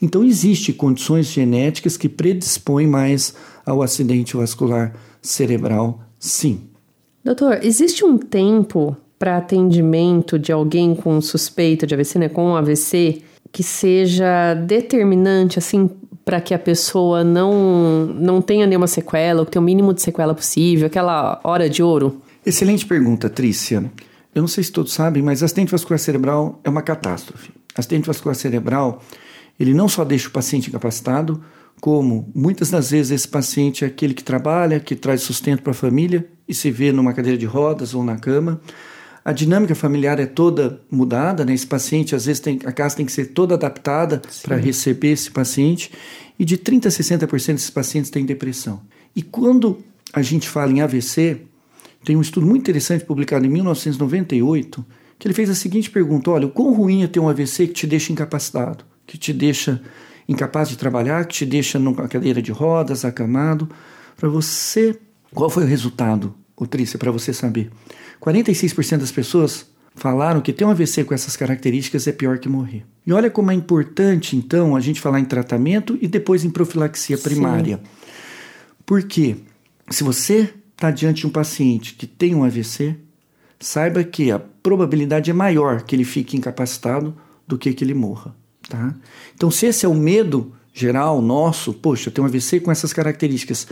Então, 0.00 0.24
existe 0.24 0.72
condições 0.72 1.26
genéticas 1.26 1.98
que 1.98 2.08
predispõem 2.08 2.86
mais 2.86 3.34
ao 3.66 3.82
acidente 3.82 4.34
vascular 4.34 4.94
cerebral, 5.20 6.00
sim. 6.18 6.60
Doutor, 7.22 7.58
existe 7.62 8.02
um 8.02 8.16
tempo 8.16 8.96
para 9.18 9.36
atendimento 9.36 10.38
de 10.38 10.52
alguém 10.52 10.94
com 10.94 11.20
suspeita 11.20 11.86
de 11.86 11.94
AVC, 11.94 12.18
né, 12.18 12.28
com 12.30 12.46
um 12.46 12.56
AVC, 12.56 13.20
que 13.52 13.62
seja 13.62 14.54
determinante, 14.54 15.58
assim, 15.58 15.90
para 16.26 16.40
que 16.40 16.52
a 16.52 16.58
pessoa 16.58 17.22
não, 17.22 18.04
não 18.06 18.42
tenha 18.42 18.66
nenhuma 18.66 18.88
sequela, 18.88 19.38
ou 19.38 19.46
que 19.46 19.52
tenha 19.52 19.62
o 19.62 19.64
mínimo 19.64 19.94
de 19.94 20.02
sequela 20.02 20.34
possível, 20.34 20.88
aquela 20.88 21.40
hora 21.44 21.70
de 21.70 21.84
ouro? 21.84 22.20
Excelente 22.44 22.84
pergunta, 22.84 23.30
Trícia. 23.30 23.88
Eu 24.34 24.42
não 24.42 24.48
sei 24.48 24.64
se 24.64 24.72
todos 24.72 24.92
sabem, 24.92 25.22
mas 25.22 25.40
acidente 25.44 25.70
vascular 25.70 26.00
cerebral 26.00 26.60
é 26.64 26.68
uma 26.68 26.82
catástrofe. 26.82 27.52
Acidente 27.76 28.08
vascular 28.08 28.34
cerebral, 28.34 29.00
ele 29.58 29.72
não 29.72 29.88
só 29.88 30.04
deixa 30.04 30.26
o 30.26 30.32
paciente 30.32 30.68
incapacitado, 30.68 31.40
como 31.80 32.28
muitas 32.34 32.70
das 32.70 32.90
vezes 32.90 33.12
esse 33.12 33.28
paciente 33.28 33.84
é 33.84 33.86
aquele 33.86 34.12
que 34.12 34.24
trabalha, 34.24 34.80
que 34.80 34.96
traz 34.96 35.22
sustento 35.22 35.62
para 35.62 35.70
a 35.70 35.74
família 35.74 36.26
e 36.48 36.52
se 36.52 36.72
vê 36.72 36.90
numa 36.90 37.12
cadeira 37.12 37.38
de 37.38 37.46
rodas 37.46 37.94
ou 37.94 38.02
na 38.02 38.16
cama. 38.16 38.60
A 39.26 39.32
dinâmica 39.32 39.74
familiar 39.74 40.20
é 40.20 40.24
toda 40.24 40.80
mudada, 40.88 41.44
né? 41.44 41.52
Esse 41.52 41.66
paciente, 41.66 42.14
às 42.14 42.26
vezes, 42.26 42.38
tem, 42.38 42.60
a 42.64 42.70
casa 42.70 42.94
tem 42.94 43.04
que 43.04 43.10
ser 43.10 43.32
toda 43.32 43.56
adaptada 43.56 44.22
para 44.44 44.54
receber 44.54 45.08
esse 45.08 45.28
paciente. 45.32 45.90
E 46.38 46.44
de 46.44 46.56
30% 46.56 46.86
a 46.86 47.26
60% 47.26 47.52
desses 47.54 47.70
pacientes 47.70 48.08
têm 48.08 48.24
depressão. 48.24 48.80
E 49.16 49.22
quando 49.22 49.82
a 50.12 50.22
gente 50.22 50.48
fala 50.48 50.70
em 50.70 50.80
AVC, 50.80 51.38
tem 52.04 52.14
um 52.14 52.20
estudo 52.20 52.46
muito 52.46 52.60
interessante 52.60 53.04
publicado 53.04 53.44
em 53.44 53.48
1998, 53.48 54.86
que 55.18 55.26
ele 55.26 55.34
fez 55.34 55.50
a 55.50 55.56
seguinte 55.56 55.90
pergunta: 55.90 56.30
olha, 56.30 56.46
o 56.46 56.50
quão 56.50 56.72
ruim 56.72 57.02
é 57.02 57.08
ter 57.08 57.18
um 57.18 57.28
AVC 57.28 57.66
que 57.66 57.74
te 57.74 57.86
deixa 57.88 58.12
incapacitado, 58.12 58.84
que 59.04 59.18
te 59.18 59.32
deixa 59.32 59.82
incapaz 60.28 60.68
de 60.68 60.78
trabalhar, 60.78 61.24
que 61.24 61.34
te 61.34 61.44
deixa 61.44 61.80
numa 61.80 62.06
cadeira 62.06 62.40
de 62.40 62.52
rodas, 62.52 63.04
acamado. 63.04 63.68
Para 64.16 64.28
você, 64.28 64.96
qual 65.34 65.50
foi 65.50 65.64
o 65.64 65.66
resultado, 65.66 66.32
Trícia, 66.70 66.96
para 66.96 67.10
você 67.10 67.32
saber? 67.32 67.72
46% 68.20 68.98
das 68.98 69.12
pessoas 69.12 69.66
falaram 69.94 70.40
que 70.40 70.52
ter 70.52 70.64
um 70.64 70.70
AVC 70.70 71.04
com 71.04 71.14
essas 71.14 71.36
características 71.36 72.06
é 72.06 72.12
pior 72.12 72.38
que 72.38 72.48
morrer. 72.48 72.84
E 73.06 73.12
olha 73.12 73.30
como 73.30 73.50
é 73.50 73.54
importante, 73.54 74.36
então, 74.36 74.76
a 74.76 74.80
gente 74.80 75.00
falar 75.00 75.20
em 75.20 75.24
tratamento 75.24 75.98
e 76.00 76.06
depois 76.06 76.44
em 76.44 76.50
profilaxia 76.50 77.16
primária. 77.16 77.78
Sim. 77.78 77.82
Porque 78.84 79.36
se 79.90 80.04
você 80.04 80.52
está 80.72 80.90
diante 80.90 81.22
de 81.22 81.26
um 81.26 81.30
paciente 81.30 81.94
que 81.94 82.06
tem 82.06 82.34
um 82.34 82.44
AVC, 82.44 82.96
saiba 83.58 84.04
que 84.04 84.30
a 84.30 84.38
probabilidade 84.38 85.30
é 85.30 85.34
maior 85.34 85.82
que 85.82 85.96
ele 85.96 86.04
fique 86.04 86.36
incapacitado 86.36 87.16
do 87.46 87.56
que 87.56 87.72
que 87.72 87.82
ele 87.82 87.94
morra. 87.94 88.36
Tá? 88.68 88.94
Então, 89.34 89.50
se 89.50 89.66
esse 89.66 89.86
é 89.86 89.88
o 89.88 89.94
medo 89.94 90.52
geral 90.74 91.22
nosso, 91.22 91.72
poxa, 91.72 92.10
tem 92.10 92.22
um 92.22 92.26
AVC 92.26 92.60
com 92.60 92.70
essas 92.70 92.92
características, 92.92 93.66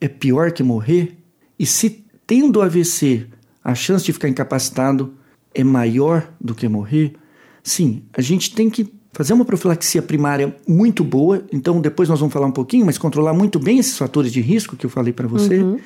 é 0.00 0.08
pior 0.08 0.50
que 0.50 0.62
morrer? 0.62 1.16
E 1.58 1.64
se 1.64 2.04
tendo 2.26 2.62
AVC 2.62 3.26
a 3.62 3.74
chance 3.74 4.04
de 4.04 4.12
ficar 4.12 4.28
incapacitado 4.28 5.14
é 5.54 5.62
maior 5.64 6.28
do 6.40 6.54
que 6.54 6.68
morrer? 6.68 7.14
Sim, 7.62 8.02
a 8.12 8.20
gente 8.20 8.54
tem 8.54 8.70
que 8.70 8.92
fazer 9.12 9.32
uma 9.32 9.44
profilaxia 9.44 10.00
primária 10.00 10.56
muito 10.66 11.02
boa, 11.02 11.44
então 11.52 11.80
depois 11.80 12.08
nós 12.08 12.20
vamos 12.20 12.32
falar 12.32 12.46
um 12.46 12.52
pouquinho, 12.52 12.86
mas 12.86 12.96
controlar 12.96 13.34
muito 13.34 13.58
bem 13.58 13.78
esses 13.78 13.98
fatores 13.98 14.32
de 14.32 14.40
risco 14.40 14.76
que 14.76 14.86
eu 14.86 14.90
falei 14.90 15.12
para 15.12 15.26
você. 15.26 15.58
Uhum. 15.58 15.78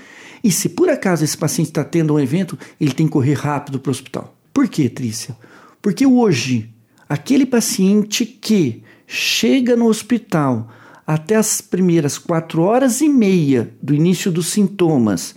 E 0.42 0.50
se 0.50 0.68
por 0.68 0.90
acaso 0.90 1.24
esse 1.24 1.36
paciente 1.36 1.68
está 1.68 1.82
tendo 1.82 2.14
um 2.14 2.20
evento, 2.20 2.58
ele 2.80 2.92
tem 2.92 3.06
que 3.06 3.12
correr 3.12 3.34
rápido 3.34 3.80
para 3.80 3.88
o 3.88 3.92
hospital. 3.92 4.36
Por 4.52 4.68
quê, 4.68 4.88
Trícia? 4.88 5.36
Porque 5.80 6.06
hoje, 6.06 6.70
aquele 7.08 7.46
paciente 7.46 8.26
que 8.26 8.82
chega 9.06 9.74
no 9.74 9.86
hospital 9.86 10.68
até 11.06 11.36
as 11.36 11.60
primeiras 11.60 12.18
quatro 12.18 12.62
horas 12.62 13.00
e 13.00 13.08
meia 13.08 13.70
do 13.82 13.94
início 13.94 14.30
dos 14.30 14.48
sintomas, 14.48 15.34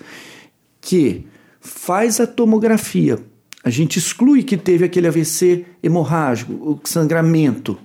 que 0.80 1.26
faz 1.68 2.20
a 2.20 2.28
tomografia, 2.28 3.20
a 3.64 3.70
gente 3.70 4.00
exclui 4.00 4.44
que 4.44 4.56
teve 4.56 4.86
aquele 4.86 5.08
AVC 5.08 5.66
hemorrágico, 5.84 6.54
o 6.54 6.80
sangramento, 6.86 7.78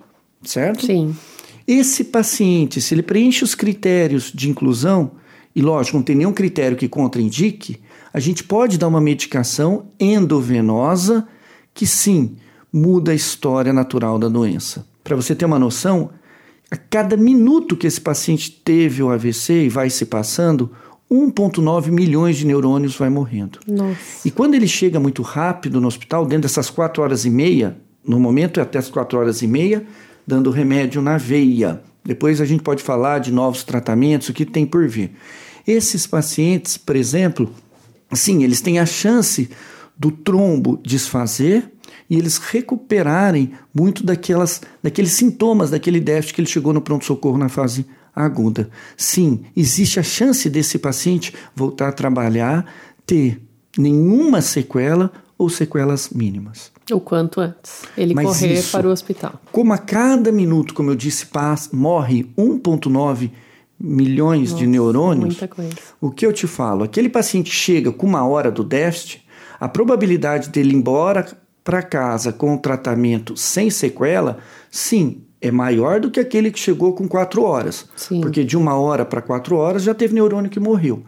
certo? 0.44 0.86
Sim. 0.86 1.14
Esse 1.66 2.04
paciente, 2.04 2.80
se 2.80 2.94
ele 2.94 3.02
preenche 3.02 3.42
os 3.42 3.54
critérios 3.54 4.30
de 4.32 4.48
inclusão, 4.48 5.12
e 5.54 5.60
lógico, 5.60 5.96
não 5.96 6.04
tem 6.04 6.16
nenhum 6.16 6.32
critério 6.32 6.76
que 6.76 6.88
contraindique, 6.88 7.80
a 8.12 8.20
gente 8.20 8.44
pode 8.44 8.78
dar 8.78 8.88
uma 8.88 9.00
medicação 9.00 9.86
endovenosa 9.98 11.26
que 11.74 11.86
sim 11.86 12.36
muda 12.72 13.12
a 13.12 13.14
história 13.14 13.72
natural 13.72 14.18
da 14.18 14.28
doença. 14.28 14.86
Para 15.02 15.16
você 15.16 15.34
ter 15.34 15.44
uma 15.44 15.58
noção, 15.58 16.10
a 16.70 16.76
cada 16.76 17.16
minuto 17.16 17.76
que 17.76 17.86
esse 17.86 18.00
paciente 18.00 18.50
teve 18.50 19.02
o 19.02 19.10
AVC 19.10 19.64
e 19.64 19.68
vai 19.68 19.90
se 19.90 20.06
passando, 20.06 20.70
1,9 21.12 21.90
milhões 21.90 22.38
de 22.38 22.46
neurônios 22.46 22.96
vai 22.96 23.10
morrendo. 23.10 23.58
Nossa. 23.66 24.26
E 24.26 24.30
quando 24.30 24.54
ele 24.54 24.66
chega 24.66 24.98
muito 24.98 25.20
rápido 25.20 25.80
no 25.80 25.86
hospital, 25.86 26.24
dentro 26.24 26.42
dessas 26.42 26.70
4 26.70 27.02
horas 27.02 27.26
e 27.26 27.30
meia, 27.30 27.76
no 28.06 28.18
momento 28.18 28.58
é 28.58 28.62
até 28.62 28.78
as 28.78 28.88
4 28.88 29.18
horas 29.18 29.42
e 29.42 29.46
meia, 29.46 29.84
dando 30.26 30.50
remédio 30.50 31.02
na 31.02 31.18
veia. 31.18 31.82
Depois 32.02 32.40
a 32.40 32.44
gente 32.46 32.62
pode 32.62 32.82
falar 32.82 33.18
de 33.18 33.30
novos 33.30 33.62
tratamentos, 33.62 34.30
o 34.30 34.32
que 34.32 34.46
tem 34.46 34.64
por 34.64 34.88
vir. 34.88 35.12
Esses 35.66 36.06
pacientes, 36.06 36.76
por 36.76 36.96
exemplo, 36.96 37.50
sim, 38.12 38.42
eles 38.42 38.60
têm 38.60 38.78
a 38.78 38.86
chance 38.86 39.50
do 39.96 40.10
trombo 40.10 40.80
desfazer 40.82 41.70
e 42.08 42.16
eles 42.16 42.38
recuperarem 42.38 43.52
muito 43.72 44.02
daquelas, 44.02 44.62
daqueles 44.82 45.12
sintomas, 45.12 45.70
daquele 45.70 46.00
déficit 46.00 46.34
que 46.34 46.40
ele 46.40 46.48
chegou 46.48 46.72
no 46.72 46.80
pronto-socorro 46.80 47.38
na 47.38 47.48
fase 47.48 47.86
aguda. 48.14 48.70
Sim, 48.96 49.44
existe 49.56 49.98
a 49.98 50.02
chance 50.02 50.48
desse 50.48 50.78
paciente 50.78 51.34
voltar 51.54 51.88
a 51.88 51.92
trabalhar, 51.92 52.66
ter 53.06 53.40
nenhuma 53.76 54.40
sequela 54.40 55.10
ou 55.38 55.48
sequelas 55.48 56.10
mínimas. 56.10 56.70
O 56.90 57.00
quanto 57.00 57.40
antes. 57.40 57.82
Ele 57.96 58.14
Mas 58.14 58.26
correr 58.26 58.54
isso, 58.54 58.72
para 58.72 58.86
o 58.86 58.90
hospital. 58.90 59.40
Como 59.50 59.72
a 59.72 59.78
cada 59.78 60.30
minuto, 60.30 60.74
como 60.74 60.90
eu 60.90 60.94
disse, 60.94 61.26
passa, 61.26 61.70
morre 61.72 62.24
1,9 62.36 63.30
milhões 63.78 64.50
Nossa, 64.50 64.62
de 64.62 64.66
neurônios. 64.66 65.40
O 66.00 66.10
que 66.10 66.24
eu 66.24 66.32
te 66.32 66.46
falo? 66.46 66.84
Aquele 66.84 67.08
paciente 67.08 67.50
chega 67.50 67.90
com 67.90 68.06
uma 68.06 68.24
hora 68.26 68.50
do 68.50 68.62
déficit, 68.62 69.24
a 69.58 69.68
probabilidade 69.68 70.50
dele 70.50 70.70
ir 70.70 70.76
embora 70.76 71.26
para 71.64 71.82
casa 71.82 72.32
com 72.32 72.54
o 72.54 72.58
tratamento 72.58 73.36
sem 73.36 73.70
sequela, 73.70 74.38
sim, 74.70 75.21
é 75.42 75.50
maior 75.50 75.98
do 76.00 76.10
que 76.10 76.20
aquele 76.20 76.50
que 76.50 76.58
chegou 76.58 76.94
com 76.94 77.08
quatro 77.08 77.42
horas. 77.42 77.86
Sim. 77.96 78.20
Porque 78.20 78.44
de 78.44 78.56
uma 78.56 78.78
hora 78.78 79.04
para 79.04 79.20
quatro 79.20 79.56
horas 79.56 79.82
já 79.82 79.92
teve 79.92 80.14
neurônio 80.14 80.50
que 80.50 80.60
morreu. 80.60 81.02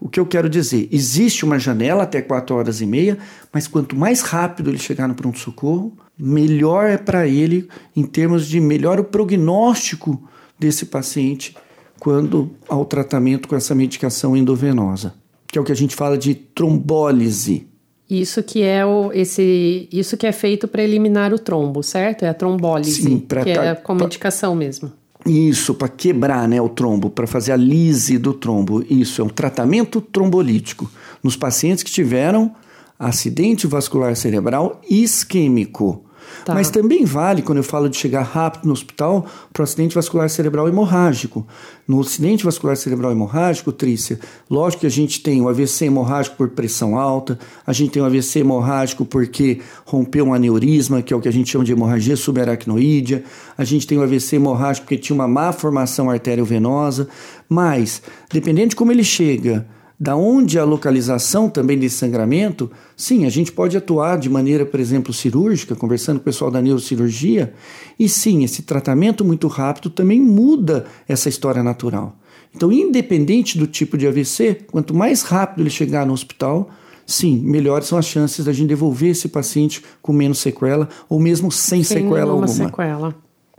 O 0.00 0.08
que 0.08 0.20
eu 0.20 0.26
quero 0.26 0.48
dizer? 0.48 0.88
Existe 0.92 1.44
uma 1.44 1.58
janela 1.58 2.04
até 2.04 2.22
quatro 2.22 2.54
horas 2.54 2.80
e 2.80 2.86
meia, 2.86 3.18
mas 3.52 3.66
quanto 3.66 3.96
mais 3.96 4.20
rápido 4.20 4.70
ele 4.70 4.78
chegar 4.78 5.08
no 5.08 5.14
pronto-socorro, 5.14 5.96
melhor 6.16 6.86
é 6.86 6.96
para 6.96 7.26
ele 7.26 7.68
em 7.96 8.04
termos 8.04 8.46
de 8.46 8.60
melhor 8.60 9.00
o 9.00 9.04
prognóstico 9.04 10.22
desse 10.58 10.86
paciente 10.86 11.56
quando 11.98 12.50
ao 12.68 12.84
tratamento 12.84 13.48
com 13.48 13.56
essa 13.56 13.74
medicação 13.74 14.36
endovenosa, 14.36 15.14
que 15.46 15.58
é 15.58 15.60
o 15.60 15.64
que 15.64 15.72
a 15.72 15.76
gente 15.76 15.96
fala 15.96 16.18
de 16.18 16.34
trombólise. 16.34 17.66
Isso 18.08 18.42
que 18.42 18.62
é 18.62 18.84
o 18.84 19.10
esse 19.12 19.88
isso 19.90 20.16
que 20.16 20.26
é 20.26 20.32
feito 20.32 20.68
para 20.68 20.82
eliminar 20.82 21.32
o 21.32 21.38
trombo, 21.38 21.82
certo? 21.82 22.24
É 22.24 22.28
a 22.28 22.34
trombólise, 22.34 23.02
Sim, 23.02 23.18
pra, 23.18 23.42
que 23.42 23.50
é 23.50 23.74
com 23.74 23.94
medicação 23.94 24.54
mesmo. 24.54 24.92
Isso, 25.26 25.74
para 25.74 25.88
quebrar 25.88 26.46
né, 26.46 26.60
o 26.60 26.68
trombo, 26.68 27.08
para 27.08 27.26
fazer 27.26 27.52
a 27.52 27.56
lise 27.56 28.18
do 28.18 28.34
trombo. 28.34 28.84
Isso, 28.90 29.22
é 29.22 29.24
um 29.24 29.28
tratamento 29.28 30.00
trombolítico 30.00 30.90
nos 31.22 31.34
pacientes 31.34 31.82
que 31.82 31.90
tiveram 31.90 32.54
acidente 32.98 33.66
vascular 33.66 34.14
cerebral 34.16 34.80
isquêmico. 34.88 36.04
Tá. 36.44 36.54
Mas 36.54 36.70
também 36.70 37.04
vale, 37.04 37.42
quando 37.42 37.58
eu 37.58 37.64
falo 37.64 37.88
de 37.88 37.96
chegar 37.96 38.22
rápido 38.22 38.66
no 38.66 38.72
hospital, 38.72 39.26
para 39.52 39.60
o 39.60 39.64
acidente 39.64 39.94
vascular 39.94 40.28
cerebral 40.28 40.68
hemorrágico. 40.68 41.46
No 41.86 42.00
acidente 42.00 42.44
vascular 42.44 42.76
cerebral 42.76 43.12
hemorrágico, 43.12 43.72
Trícia, 43.72 44.18
lógico 44.50 44.80
que 44.80 44.86
a 44.86 44.90
gente 44.90 45.22
tem 45.22 45.40
o 45.40 45.48
AVC 45.48 45.86
hemorrágico 45.86 46.36
por 46.36 46.48
pressão 46.50 46.98
alta, 46.98 47.38
a 47.66 47.72
gente 47.72 47.90
tem 47.90 48.02
o 48.02 48.06
AVC 48.06 48.40
hemorrágico 48.40 49.04
porque 49.04 49.60
rompeu 49.84 50.26
um 50.26 50.34
aneurisma, 50.34 51.02
que 51.02 51.12
é 51.12 51.16
o 51.16 51.20
que 51.20 51.28
a 51.28 51.32
gente 51.32 51.50
chama 51.50 51.64
de 51.64 51.72
hemorragia 51.72 52.16
subaracnoídea, 52.16 53.24
a 53.56 53.64
gente 53.64 53.86
tem 53.86 53.98
o 53.98 54.02
AVC 54.02 54.36
hemorrágico 54.36 54.86
porque 54.86 54.98
tinha 54.98 55.14
uma 55.14 55.28
má 55.28 55.52
formação 55.52 56.10
arteriovenosa, 56.10 57.08
mas, 57.48 58.02
dependendo 58.32 58.68
de 58.68 58.76
como 58.76 58.90
ele 58.90 59.04
chega, 59.04 59.66
da 60.04 60.14
onde 60.14 60.58
a 60.58 60.64
localização 60.64 61.48
também 61.48 61.78
desse 61.78 61.96
sangramento, 61.96 62.70
sim, 62.94 63.24
a 63.24 63.30
gente 63.30 63.50
pode 63.50 63.74
atuar 63.74 64.18
de 64.18 64.28
maneira, 64.28 64.66
por 64.66 64.78
exemplo, 64.78 65.14
cirúrgica, 65.14 65.74
conversando 65.74 66.18
com 66.18 66.20
o 66.20 66.24
pessoal 66.26 66.50
da 66.50 66.60
neurocirurgia, 66.60 67.54
e 67.98 68.06
sim, 68.06 68.44
esse 68.44 68.64
tratamento 68.64 69.24
muito 69.24 69.48
rápido 69.48 69.88
também 69.88 70.20
muda 70.20 70.84
essa 71.08 71.30
história 71.30 71.62
natural. 71.62 72.18
Então, 72.54 72.70
independente 72.70 73.56
do 73.56 73.66
tipo 73.66 73.96
de 73.96 74.06
AVC, 74.06 74.66
quanto 74.70 74.92
mais 74.92 75.22
rápido 75.22 75.62
ele 75.62 75.70
chegar 75.70 76.04
no 76.04 76.12
hospital, 76.12 76.68
sim, 77.06 77.38
melhores 77.38 77.88
são 77.88 77.96
as 77.96 78.04
chances 78.04 78.44
da 78.44 78.52
gente 78.52 78.68
devolver 78.68 79.12
esse 79.12 79.28
paciente 79.28 79.82
com 80.02 80.12
menos 80.12 80.36
sequela 80.36 80.86
ou 81.08 81.18
mesmo 81.18 81.50
sem, 81.50 81.82
sem 81.82 82.02
sequela 82.02 82.32
alguma. 82.32 82.46
sequela. 82.46 83.14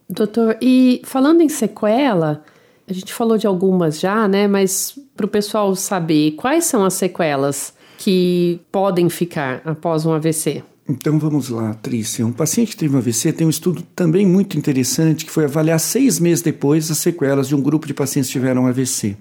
Doutor, 0.08 0.58
e 0.62 1.02
falando 1.06 1.42
em 1.42 1.50
sequela, 1.50 2.44
a 2.88 2.94
gente 2.94 3.14
falou 3.14 3.38
de 3.38 3.48
algumas 3.48 4.00
já, 4.00 4.28
né? 4.28 4.48
Mas 4.48 4.98
para 5.16 5.26
o 5.26 5.30
pessoal 5.30 5.76
saber 5.76 6.32
quais 6.32 6.66
são 6.66 6.84
as 6.84 6.94
sequelas 6.94 7.74
que 7.98 8.60
podem 8.72 9.10
ficar 9.10 9.62
após 9.66 10.06
um 10.06 10.14
AVC. 10.14 10.64
Então 10.88 11.18
vamos 11.18 11.50
lá, 11.50 11.74
Trícia. 11.74 12.26
Um 12.26 12.32
paciente 12.32 12.72
que 12.72 12.78
teve 12.78 12.96
um 12.96 13.00
AVC 13.00 13.34
tem 13.34 13.48
um 13.48 13.50
estudo 13.50 13.82
também 13.96 14.26
muito 14.26 14.56
interessante 14.56 15.26
que 15.26 15.32
foi 15.32 15.46
avaliar 15.46 15.80
seis 15.80 16.20
meses 16.20 16.44
depois 16.44 16.92
as 16.92 17.00
sequelas 17.00 17.48
de 17.48 17.56
um 17.56 17.62
grupo 17.62 17.88
de 17.88 17.94
pacientes 17.94 18.30
que 18.30 18.34
tiveram 18.34 18.68
AVC. 18.68 19.18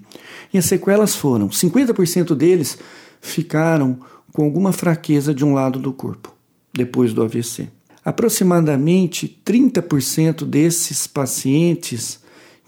E 0.53 0.59
as 0.59 0.65
sequelas 0.65 1.15
foram: 1.15 1.49
50% 1.49 2.35
deles 2.35 2.77
ficaram 3.19 3.97
com 4.31 4.43
alguma 4.43 4.71
fraqueza 4.71 5.33
de 5.33 5.43
um 5.43 5.55
lado 5.55 5.79
do 5.79 5.91
corpo 5.91 6.35
depois 6.71 7.13
do 7.13 7.23
AVC. 7.23 7.67
Aproximadamente 8.03 9.41
30% 9.43 10.45
desses 10.45 11.07
pacientes 11.07 12.19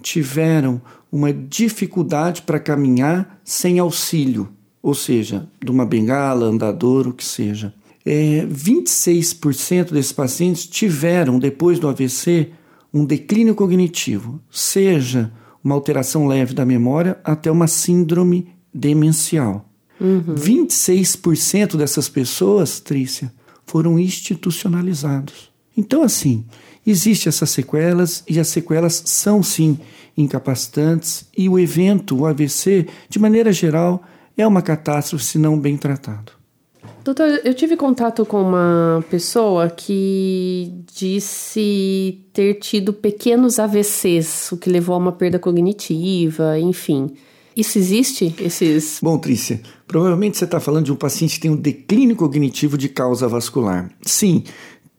tiveram 0.01 0.81
uma 1.11 1.31
dificuldade 1.33 2.41
para 2.41 2.59
caminhar 2.59 3.39
sem 3.43 3.79
auxílio, 3.79 4.49
ou 4.81 4.93
seja, 4.93 5.47
de 5.63 5.71
uma 5.71 5.85
bengala, 5.85 6.45
andador, 6.45 7.07
o 7.07 7.13
que 7.13 7.23
seja. 7.23 7.73
É, 8.05 8.45
26% 8.45 9.91
desses 9.91 10.11
pacientes 10.11 10.65
tiveram, 10.65 11.39
depois 11.39 11.79
do 11.79 11.87
AVC, 11.87 12.51
um 12.93 13.03
declínio 13.03 13.53
cognitivo, 13.53 14.39
seja 14.49 15.31
uma 15.63 15.75
alteração 15.75 16.25
leve 16.25 16.53
da 16.53 16.65
memória 16.65 17.19
até 17.23 17.51
uma 17.51 17.67
síndrome 17.67 18.47
demencial. 18.73 19.69
Uhum. 19.99 20.35
26% 20.35 21.75
dessas 21.75 22.07
pessoas, 22.07 22.79
Trícia, 22.79 23.33
foram 23.65 23.99
institucionalizados. 23.99 25.51
Então, 25.75 26.01
assim, 26.01 26.45
Existem 26.87 27.29
essas 27.29 27.49
sequelas 27.49 28.23
e 28.29 28.39
as 28.39 28.47
sequelas 28.47 29.03
são 29.05 29.43
sim 29.43 29.77
incapacitantes 30.17 31.25
e 31.37 31.49
o 31.49 31.59
evento, 31.59 32.17
o 32.17 32.25
AVC, 32.25 32.87
de 33.09 33.19
maneira 33.19 33.51
geral, 33.51 34.01
é 34.37 34.47
uma 34.47 34.61
catástrofe 34.61 35.25
se 35.25 35.37
não 35.37 35.59
bem 35.59 35.75
tratado. 35.75 36.31
Doutor, 37.03 37.41
eu 37.43 37.53
tive 37.53 37.75
contato 37.75 38.25
com 38.25 38.41
uma 38.41 39.03
pessoa 39.09 39.69
que 39.69 40.73
disse 40.93 42.21
ter 42.33 42.55
tido 42.55 42.93
pequenos 42.93 43.59
AVCs, 43.59 44.51
o 44.53 44.57
que 44.57 44.69
levou 44.69 44.95
a 44.95 44.97
uma 44.97 45.11
perda 45.11 45.37
cognitiva, 45.37 46.57
enfim. 46.57 47.11
Isso 47.55 47.79
existe? 47.79 48.35
Esses. 48.39 48.99
Bom, 49.01 49.17
Trícia, 49.17 49.61
provavelmente 49.87 50.37
você 50.37 50.45
está 50.45 50.59
falando 50.59 50.85
de 50.85 50.91
um 50.91 50.95
paciente 50.95 51.35
que 51.35 51.39
tem 51.39 51.49
um 51.49 51.55
declínio 51.55 52.15
cognitivo 52.15 52.77
de 52.77 52.87
causa 52.87 53.27
vascular. 53.27 53.89
Sim, 54.03 54.43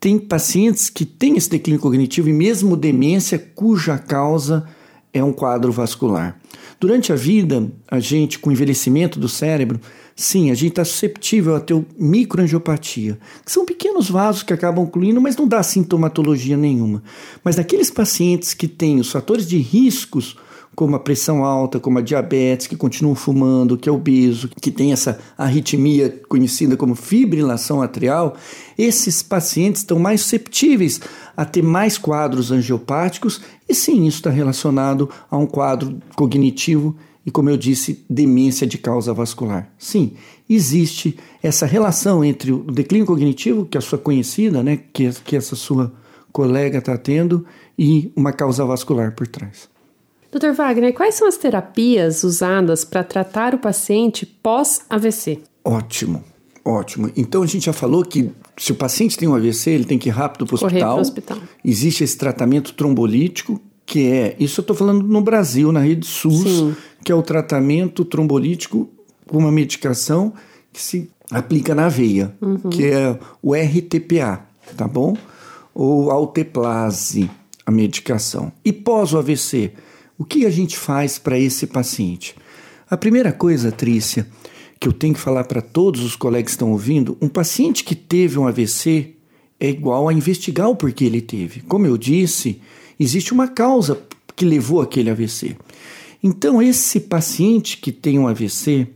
tem 0.00 0.18
pacientes 0.18 0.88
que 0.88 1.04
têm 1.04 1.36
esse 1.36 1.50
declínio 1.50 1.80
cognitivo 1.80 2.28
e 2.28 2.32
mesmo 2.32 2.76
demência 2.76 3.38
cuja 3.38 3.98
causa 3.98 4.66
é 5.12 5.22
um 5.22 5.32
quadro 5.32 5.72
vascular. 5.72 6.38
Durante 6.78 7.12
a 7.12 7.16
vida, 7.16 7.70
a 7.90 7.98
gente, 7.98 8.38
com 8.38 8.50
o 8.50 8.52
envelhecimento 8.52 9.18
do 9.18 9.28
cérebro, 9.28 9.80
sim, 10.14 10.50
a 10.50 10.54
gente 10.54 10.70
está 10.70 10.84
susceptível 10.84 11.56
a 11.56 11.60
ter 11.60 11.84
microangiopatia, 11.98 13.18
que 13.44 13.50
são 13.50 13.66
pequenos 13.66 14.08
vasos 14.08 14.44
que 14.44 14.52
acabam 14.52 14.84
ocluindo, 14.84 15.20
mas 15.20 15.36
não 15.36 15.48
dá 15.48 15.62
sintomatologia 15.62 16.56
nenhuma. 16.56 17.02
Mas 17.42 17.56
naqueles 17.56 17.90
pacientes 17.90 18.54
que 18.54 18.68
têm 18.68 19.00
os 19.00 19.10
fatores 19.10 19.48
de 19.48 19.58
riscos 19.58 20.36
como 20.78 20.94
a 20.94 21.00
pressão 21.00 21.44
alta, 21.44 21.80
como 21.80 21.98
a 21.98 22.00
diabetes, 22.00 22.68
que 22.68 22.76
continuam 22.76 23.16
fumando, 23.16 23.76
que 23.76 23.88
é 23.88 23.92
obeso, 23.92 24.48
que 24.62 24.70
tem 24.70 24.92
essa 24.92 25.18
arritmia 25.36 26.22
conhecida 26.28 26.76
como 26.76 26.94
fibrilação 26.94 27.82
atrial, 27.82 28.36
esses 28.78 29.20
pacientes 29.20 29.82
estão 29.82 29.98
mais 29.98 30.20
susceptíveis 30.20 31.00
a 31.36 31.44
ter 31.44 31.62
mais 31.64 31.98
quadros 31.98 32.52
angiopáticos 32.52 33.40
e 33.68 33.74
sim, 33.74 34.06
isso 34.06 34.18
está 34.18 34.30
relacionado 34.30 35.10
a 35.28 35.36
um 35.36 35.46
quadro 35.46 35.98
cognitivo 36.14 36.94
e, 37.26 37.30
como 37.32 37.50
eu 37.50 37.56
disse, 37.56 38.04
demência 38.08 38.64
de 38.64 38.78
causa 38.78 39.12
vascular. 39.12 39.68
Sim, 39.76 40.12
existe 40.48 41.18
essa 41.42 41.66
relação 41.66 42.24
entre 42.24 42.52
o 42.52 42.58
declínio 42.70 43.04
cognitivo, 43.04 43.66
que 43.66 43.76
é 43.76 43.80
a 43.80 43.82
sua 43.82 43.98
conhecida, 43.98 44.62
né, 44.62 44.78
que, 44.92 45.10
que 45.24 45.34
essa 45.34 45.56
sua 45.56 45.92
colega 46.30 46.78
está 46.78 46.96
tendo, 46.96 47.44
e 47.76 48.12
uma 48.14 48.32
causa 48.32 48.64
vascular 48.64 49.10
por 49.16 49.26
trás. 49.26 49.68
Dr. 50.30 50.52
Wagner, 50.52 50.92
quais 50.92 51.14
são 51.14 51.26
as 51.26 51.36
terapias 51.36 52.22
usadas 52.22 52.84
para 52.84 53.02
tratar 53.02 53.54
o 53.54 53.58
paciente 53.58 54.26
pós-AVC? 54.26 55.40
Ótimo, 55.64 56.22
ótimo. 56.64 57.10
Então 57.16 57.42
a 57.42 57.46
gente 57.46 57.66
já 57.66 57.72
falou 57.72 58.04
que 58.04 58.30
se 58.56 58.72
o 58.72 58.74
paciente 58.74 59.16
tem 59.16 59.28
um 59.28 59.34
AVC, 59.34 59.70
ele 59.70 59.84
tem 59.84 59.98
que 59.98 60.08
ir 60.08 60.12
rápido 60.12 60.46
para 60.46 60.54
o 60.54 60.56
hospital. 60.56 61.00
hospital. 61.00 61.38
Existe 61.64 62.04
esse 62.04 62.16
tratamento 62.18 62.74
trombolítico, 62.74 63.60
que 63.86 64.10
é, 64.10 64.36
isso 64.38 64.60
eu 64.60 64.62
estou 64.62 64.76
falando 64.76 65.02
no 65.02 65.22
Brasil, 65.22 65.72
na 65.72 65.80
rede 65.80 66.06
SUS, 66.06 66.42
Sim. 66.42 66.76
que 67.02 67.10
é 67.10 67.14
o 67.14 67.22
tratamento 67.22 68.04
trombolítico 68.04 68.88
com 69.26 69.38
uma 69.38 69.52
medicação 69.52 70.34
que 70.72 70.82
se 70.82 71.10
aplica 71.30 71.74
na 71.74 71.88
veia, 71.88 72.34
uhum. 72.40 72.70
que 72.70 72.86
é 72.86 73.18
o 73.42 73.54
RTPA, 73.54 74.44
tá 74.76 74.86
bom? 74.86 75.16
Ou 75.74 76.10
alteplase, 76.10 77.30
a 77.64 77.70
medicação. 77.70 78.52
E 78.64 78.72
pós 78.72 79.12
o 79.12 79.18
AVC? 79.18 79.72
O 80.18 80.24
que 80.24 80.44
a 80.44 80.50
gente 80.50 80.76
faz 80.76 81.16
para 81.16 81.38
esse 81.38 81.64
paciente? 81.64 82.34
A 82.90 82.96
primeira 82.96 83.30
coisa, 83.32 83.70
Trícia, 83.70 84.26
que 84.80 84.88
eu 84.88 84.92
tenho 84.92 85.14
que 85.14 85.20
falar 85.20 85.44
para 85.44 85.62
todos 85.62 86.02
os 86.02 86.16
colegas 86.16 86.46
que 86.46 86.50
estão 86.50 86.72
ouvindo, 86.72 87.16
um 87.22 87.28
paciente 87.28 87.84
que 87.84 87.94
teve 87.94 88.36
um 88.36 88.48
AVC 88.48 89.14
é 89.60 89.70
igual 89.70 90.08
a 90.08 90.12
investigar 90.12 90.68
o 90.68 90.74
porquê 90.74 91.04
ele 91.04 91.20
teve. 91.20 91.60
Como 91.60 91.86
eu 91.86 91.96
disse, 91.96 92.60
existe 92.98 93.32
uma 93.32 93.46
causa 93.46 94.02
que 94.34 94.44
levou 94.44 94.80
aquele 94.80 95.08
AVC. 95.08 95.56
Então, 96.20 96.60
esse 96.60 96.98
paciente 96.98 97.76
que 97.76 97.92
tem 97.92 98.18
um 98.18 98.26
AVC, 98.26 98.88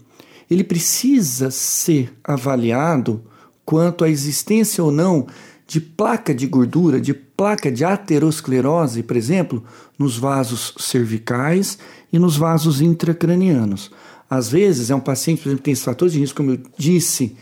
ele 0.50 0.64
precisa 0.64 1.52
ser 1.52 2.12
avaliado 2.24 3.22
quanto 3.64 4.02
à 4.02 4.10
existência 4.10 4.82
ou 4.82 4.90
não 4.90 5.28
de 5.72 5.80
placa 5.80 6.34
de 6.34 6.46
gordura, 6.46 7.00
de 7.00 7.14
placa 7.14 7.72
de 7.72 7.82
aterosclerose, 7.82 9.02
por 9.02 9.16
exemplo, 9.16 9.64
nos 9.98 10.18
vasos 10.18 10.74
cervicais 10.78 11.78
e 12.12 12.18
nos 12.18 12.36
vasos 12.36 12.82
intracranianos. 12.82 13.90
Às 14.28 14.50
vezes 14.50 14.90
é 14.90 14.94
um 14.94 15.00
paciente, 15.00 15.40
por 15.40 15.48
exemplo, 15.48 15.60
que 15.60 15.64
tem 15.64 15.72
esses 15.72 15.82
fatores 15.82 16.12
de 16.12 16.20
risco, 16.20 16.36
como 16.36 16.50
eu 16.50 16.58
disse, 16.76 17.34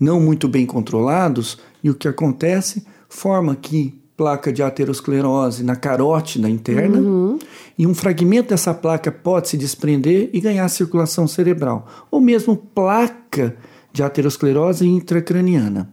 não 0.00 0.18
muito 0.18 0.48
bem 0.48 0.64
controlados, 0.64 1.58
e 1.82 1.90
o 1.90 1.94
que 1.94 2.08
acontece? 2.08 2.86
Forma 3.06 3.52
aqui 3.52 4.00
placa 4.16 4.50
de 4.50 4.62
aterosclerose 4.62 5.62
na 5.62 5.76
carótida 5.76 6.48
interna, 6.48 6.96
uhum. 6.96 7.38
e 7.76 7.86
um 7.86 7.92
fragmento 7.92 8.48
dessa 8.48 8.72
placa 8.72 9.12
pode 9.12 9.50
se 9.50 9.58
desprender 9.58 10.30
e 10.32 10.40
ganhar 10.40 10.66
circulação 10.70 11.28
cerebral. 11.28 11.86
Ou 12.10 12.18
mesmo 12.18 12.56
placa 12.56 13.54
de 13.94 14.02
aterosclerose 14.02 14.84
intracraniana. 14.84 15.88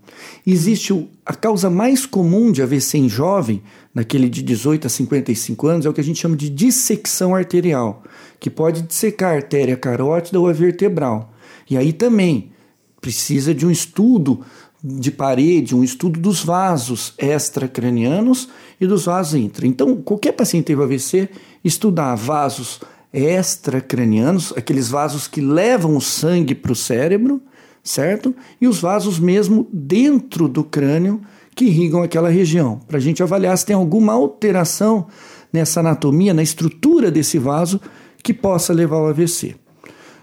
Existe 0.46 1.08
a 1.24 1.36
causa 1.36 1.70
mais 1.70 2.04
comum 2.04 2.52
de 2.52 2.64
AVC 2.64 2.98
em 2.98 3.08
jovem, 3.08 3.62
naquele 3.94 4.28
de 4.28 4.42
18 4.42 4.88
a 4.88 4.90
55 4.90 5.68
anos, 5.68 5.86
é 5.86 5.90
o 5.90 5.94
que 5.94 6.02
a 6.02 6.04
gente 6.04 6.20
chama 6.20 6.36
de 6.36 6.50
dissecção 6.50 7.36
arterial, 7.36 8.02
que 8.40 8.50
pode 8.50 8.82
dissecar 8.82 9.34
a 9.34 9.36
artéria 9.36 9.78
carótida 9.78 10.40
ou 10.40 10.48
a 10.48 10.52
vertebral. 10.52 11.32
E 11.70 11.78
aí 11.78 11.94
também 11.94 12.52
precisa 13.00 13.54
de 13.54 13.68
um 13.68 13.72
estudo 13.72 14.44
de 14.84 15.12
parede, 15.12 15.76
um 15.76 15.84
estudo 15.84 16.20
dos 16.20 16.44
vasos 16.44 17.14
extracranianos 17.20 18.50
e 18.80 18.88
dos 18.88 19.06
vasos 19.06 19.36
intra. 19.36 19.68
Então, 19.68 19.96
qualquer 20.02 20.32
paciente 20.32 20.64
que 20.64 20.74
teve 20.74 20.82
AVC, 20.82 21.30
estudar 21.64 22.16
vasos 22.16 22.82
extracranianos, 23.14 24.52
aqueles 24.58 24.90
vasos 24.90 25.28
que 25.28 25.40
levam 25.40 25.96
o 25.96 26.02
sangue 26.02 26.56
para 26.56 26.72
o 26.72 26.76
cérebro, 26.76 27.40
certo? 27.84 28.36
E 28.60 28.68
os 28.68 28.80
vasos 28.80 29.20
mesmo 29.20 29.68
dentro 29.72 30.48
do 30.48 30.64
crânio 30.64 31.22
que 31.56 31.66
irrigam 31.66 32.02
aquela 32.02 32.30
região, 32.30 32.80
para 32.88 32.98
a 32.98 33.02
gente 33.02 33.22
avaliar 33.22 33.58
se 33.58 33.66
tem 33.66 33.76
alguma 33.76 34.14
alteração 34.14 35.08
nessa 35.52 35.82
anatomia, 35.82 36.34
na 36.34 36.42
estrutura 36.42 37.12
desse 37.12 37.38
vaso 37.38 37.80
que 38.24 38.34
possa 38.34 38.74
levar 38.74 38.98
ao 38.98 39.08
AVC. 39.08 39.56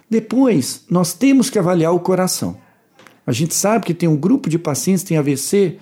Depois, 0.09 0.85
nós 0.91 1.13
temos 1.13 1.51
que 1.51 1.59
avaliar 1.59 1.93
o 1.93 2.01
coração. 2.01 2.57
A 3.27 3.33
gente 3.33 3.55
sabe 3.55 3.85
que 3.85 3.93
tem 3.93 4.09
um 4.09 4.17
grupo 4.17 4.49
de 4.49 4.59
pacientes 4.59 5.03
que 5.03 5.11
tem 5.11 5.19
AVC 5.19 5.77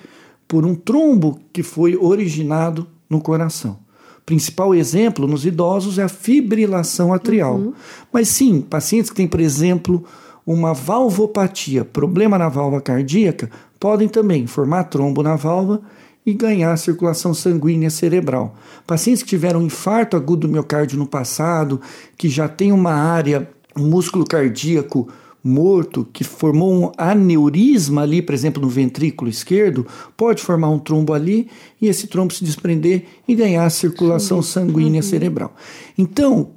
por 0.48 0.64
um 0.66 0.74
trombo 0.74 1.38
que 1.52 1.62
foi 1.62 1.96
originado 1.96 2.88
no 3.08 3.20
coração. 3.20 3.78
O 4.18 4.22
principal 4.26 4.74
exemplo 4.74 5.28
nos 5.28 5.46
idosos 5.46 5.98
é 5.98 6.02
a 6.02 6.08
fibrilação 6.08 7.12
atrial. 7.12 7.56
Uhum. 7.56 7.72
Mas 8.12 8.28
sim, 8.28 8.60
pacientes 8.60 9.10
que 9.10 9.16
têm, 9.16 9.28
por 9.28 9.38
exemplo, 9.38 10.04
uma 10.46 10.72
valvopatia, 10.72 11.84
problema 11.84 12.38
na 12.38 12.48
válvula 12.48 12.80
cardíaca, 12.80 13.50
podem 13.80 14.08
também 14.08 14.46
formar 14.46 14.84
trombo 14.84 15.22
na 15.22 15.34
válvula 15.34 15.82
e 16.24 16.32
ganhar 16.32 16.76
circulação 16.76 17.34
sanguínea 17.34 17.90
cerebral. 17.90 18.54
Pacientes 18.86 19.22
que 19.22 19.28
tiveram 19.28 19.62
infarto 19.62 20.16
agudo 20.16 20.46
do 20.46 20.52
miocárdio 20.52 20.98
no 20.98 21.06
passado, 21.06 21.80
que 22.16 22.28
já 22.28 22.48
tem 22.48 22.72
uma 22.72 22.92
área, 22.92 23.48
um 23.76 23.86
músculo 23.88 24.24
cardíaco 24.24 25.08
morto, 25.42 26.06
que 26.12 26.24
formou 26.24 26.72
um 26.72 26.92
aneurisma 26.98 28.02
ali, 28.02 28.20
por 28.20 28.34
exemplo, 28.34 28.60
no 28.60 28.68
ventrículo 28.68 29.30
esquerdo, 29.30 29.86
pode 30.16 30.42
formar 30.42 30.70
um 30.70 30.78
trombo 30.78 31.12
ali 31.12 31.48
e 31.80 31.86
esse 31.86 32.08
trombo 32.08 32.34
se 32.34 32.44
desprender 32.44 33.04
e 33.28 33.34
ganhar 33.34 33.70
circulação 33.70 34.42
sanguínea 34.42 35.00
uhum. 35.00 35.08
cerebral. 35.08 35.54
Então, 35.96 36.50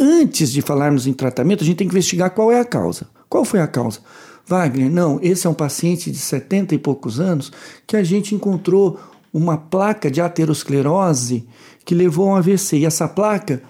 antes 0.00 0.50
de 0.50 0.62
falarmos 0.62 1.06
em 1.06 1.12
tratamento, 1.12 1.62
a 1.62 1.66
gente 1.66 1.76
tem 1.76 1.86
que 1.86 1.92
investigar 1.92 2.30
qual 2.30 2.50
é 2.50 2.58
a 2.58 2.64
causa. 2.64 3.06
Qual 3.30 3.44
foi 3.44 3.60
a 3.60 3.66
causa? 3.68 4.00
Wagner, 4.44 4.90
não, 4.90 5.20
esse 5.22 5.46
é 5.46 5.50
um 5.50 5.54
paciente 5.54 6.10
de 6.10 6.18
70 6.18 6.74
e 6.74 6.78
poucos 6.78 7.20
anos 7.20 7.52
que 7.86 7.96
a 7.96 8.02
gente 8.02 8.34
encontrou 8.34 8.98
uma 9.32 9.56
placa 9.56 10.10
de 10.10 10.20
aterosclerose 10.20 11.46
que 11.84 11.94
levou 11.94 12.28
a 12.28 12.32
um 12.32 12.36
AVC. 12.36 12.78
E 12.78 12.84
essa 12.84 13.06
placa 13.06 13.62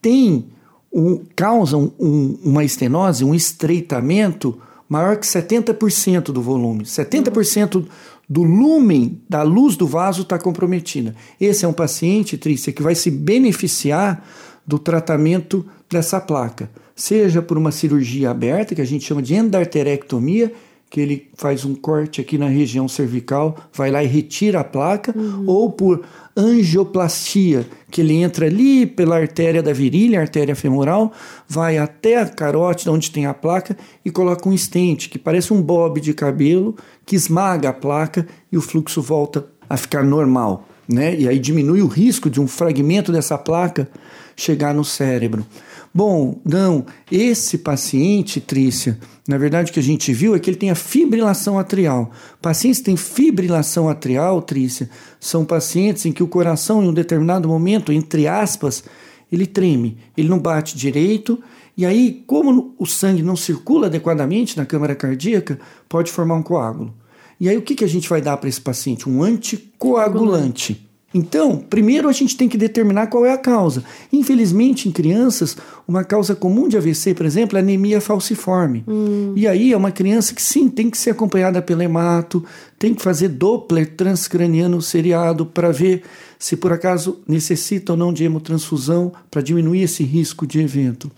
tem 0.00 0.46
um, 0.90 1.22
causa 1.36 1.76
um, 1.76 1.92
um, 2.00 2.38
uma 2.42 2.64
estenose, 2.64 3.24
um 3.24 3.34
estreitamento 3.34 4.58
maior 4.88 5.18
que 5.18 5.26
70% 5.26 6.32
do 6.32 6.40
volume. 6.40 6.84
70% 6.84 7.86
do 8.28 8.42
lumen 8.42 9.20
da 9.28 9.42
luz 9.42 9.76
do 9.76 9.86
vaso 9.86 10.22
está 10.22 10.38
comprometida. 10.38 11.14
Esse 11.38 11.66
é 11.66 11.68
um 11.68 11.72
paciente, 11.74 12.38
Trícia, 12.38 12.72
que 12.72 12.82
vai 12.82 12.94
se 12.94 13.10
beneficiar 13.10 14.26
do 14.66 14.78
tratamento 14.78 15.66
dessa 15.92 16.20
placa, 16.20 16.70
seja 16.94 17.40
por 17.42 17.56
uma 17.56 17.70
cirurgia 17.70 18.30
aberta, 18.30 18.74
que 18.74 18.80
a 18.80 18.86
gente 18.86 19.04
chama 19.04 19.22
de 19.22 19.34
endarterectomia, 19.34 20.52
que 20.92 21.00
ele 21.00 21.30
faz 21.34 21.64
um 21.64 21.74
corte 21.74 22.20
aqui 22.20 22.36
na 22.36 22.48
região 22.48 22.86
cervical, 22.86 23.56
vai 23.72 23.90
lá 23.90 24.04
e 24.04 24.06
retira 24.06 24.60
a 24.60 24.64
placa, 24.64 25.16
uhum. 25.16 25.44
ou 25.46 25.72
por 25.72 26.02
angioplastia, 26.36 27.66
que 27.90 28.02
ele 28.02 28.14
entra 28.14 28.44
ali 28.44 28.84
pela 28.84 29.16
artéria 29.16 29.62
da 29.62 29.72
virilha, 29.72 30.20
artéria 30.20 30.54
femoral, 30.54 31.10
vai 31.48 31.78
até 31.78 32.20
a 32.20 32.26
carótida 32.26 32.92
onde 32.92 33.10
tem 33.10 33.24
a 33.24 33.32
placa 33.32 33.74
e 34.04 34.10
coloca 34.10 34.46
um 34.46 34.52
estente 34.52 35.08
que 35.08 35.18
parece 35.18 35.52
um 35.54 35.62
bob 35.62 35.98
de 35.98 36.12
cabelo 36.12 36.76
que 37.06 37.16
esmaga 37.16 37.70
a 37.70 37.72
placa 37.72 38.26
e 38.50 38.58
o 38.58 38.60
fluxo 38.60 39.00
volta 39.00 39.46
a 39.70 39.78
ficar 39.78 40.04
normal, 40.04 40.68
né? 40.86 41.14
E 41.18 41.26
aí 41.26 41.38
diminui 41.38 41.80
o 41.80 41.86
risco 41.86 42.28
de 42.28 42.38
um 42.38 42.46
fragmento 42.46 43.10
dessa 43.10 43.38
placa 43.38 43.88
chegar 44.36 44.74
no 44.74 44.84
cérebro. 44.84 45.46
Bom, 45.94 46.40
não, 46.42 46.86
esse 47.10 47.58
paciente, 47.58 48.40
Trícia, 48.40 48.98
na 49.28 49.36
verdade 49.36 49.70
o 49.70 49.74
que 49.74 49.80
a 49.80 49.82
gente 49.82 50.10
viu 50.12 50.34
é 50.34 50.38
que 50.38 50.48
ele 50.48 50.56
tem 50.56 50.70
a 50.70 50.74
fibrilação 50.74 51.58
atrial. 51.58 52.10
Pacientes 52.40 52.78
que 52.78 52.86
têm 52.86 52.96
fibrilação 52.96 53.90
atrial, 53.90 54.40
Trícia, 54.40 54.88
são 55.20 55.44
pacientes 55.44 56.06
em 56.06 56.12
que 56.12 56.22
o 56.22 56.28
coração, 56.28 56.82
em 56.82 56.88
um 56.88 56.94
determinado 56.94 57.46
momento, 57.46 57.92
entre 57.92 58.26
aspas, 58.26 58.82
ele 59.30 59.46
treme, 59.46 59.98
ele 60.16 60.28
não 60.28 60.38
bate 60.38 60.78
direito, 60.78 61.38
e 61.76 61.84
aí, 61.84 62.22
como 62.26 62.74
o 62.78 62.86
sangue 62.86 63.22
não 63.22 63.36
circula 63.36 63.86
adequadamente 63.86 64.56
na 64.56 64.66
câmara 64.66 64.94
cardíaca, 64.94 65.58
pode 65.88 66.10
formar 66.10 66.34
um 66.36 66.42
coágulo. 66.42 66.94
E 67.40 67.48
aí, 67.48 67.56
o 67.56 67.62
que, 67.62 67.74
que 67.74 67.84
a 67.84 67.88
gente 67.88 68.08
vai 68.08 68.20
dar 68.20 68.36
para 68.36 68.48
esse 68.48 68.60
paciente? 68.60 69.08
Um 69.08 69.22
anticoagulante. 69.22 70.88
Então, 71.14 71.58
primeiro 71.58 72.08
a 72.08 72.12
gente 72.12 72.36
tem 72.36 72.48
que 72.48 72.56
determinar 72.56 73.08
qual 73.08 73.26
é 73.26 73.32
a 73.32 73.38
causa. 73.38 73.84
Infelizmente, 74.12 74.88
em 74.88 74.92
crianças, 74.92 75.56
uma 75.86 76.04
causa 76.04 76.34
comum 76.34 76.68
de 76.68 76.76
AVC, 76.76 77.14
por 77.14 77.26
exemplo, 77.26 77.58
é 77.58 77.60
anemia 77.60 78.00
falciforme. 78.00 78.82
Hum. 78.88 79.32
E 79.36 79.46
aí 79.46 79.72
é 79.72 79.76
uma 79.76 79.92
criança 79.92 80.34
que 80.34 80.40
sim 80.40 80.68
tem 80.68 80.88
que 80.88 80.96
ser 80.96 81.10
acompanhada 81.10 81.60
pelo 81.60 81.82
hemato, 81.82 82.44
tem 82.78 82.94
que 82.94 83.02
fazer 83.02 83.28
Doppler 83.28 83.94
transcraniano 83.94 84.80
seriado 84.80 85.44
para 85.44 85.70
ver 85.70 86.02
se 86.38 86.56
por 86.56 86.72
acaso 86.72 87.20
necessita 87.28 87.92
ou 87.92 87.98
não 87.98 88.12
de 88.12 88.24
hemotransfusão 88.24 89.12
para 89.30 89.42
diminuir 89.42 89.82
esse 89.82 90.02
risco 90.02 90.46
de 90.46 90.60
evento. 90.60 91.10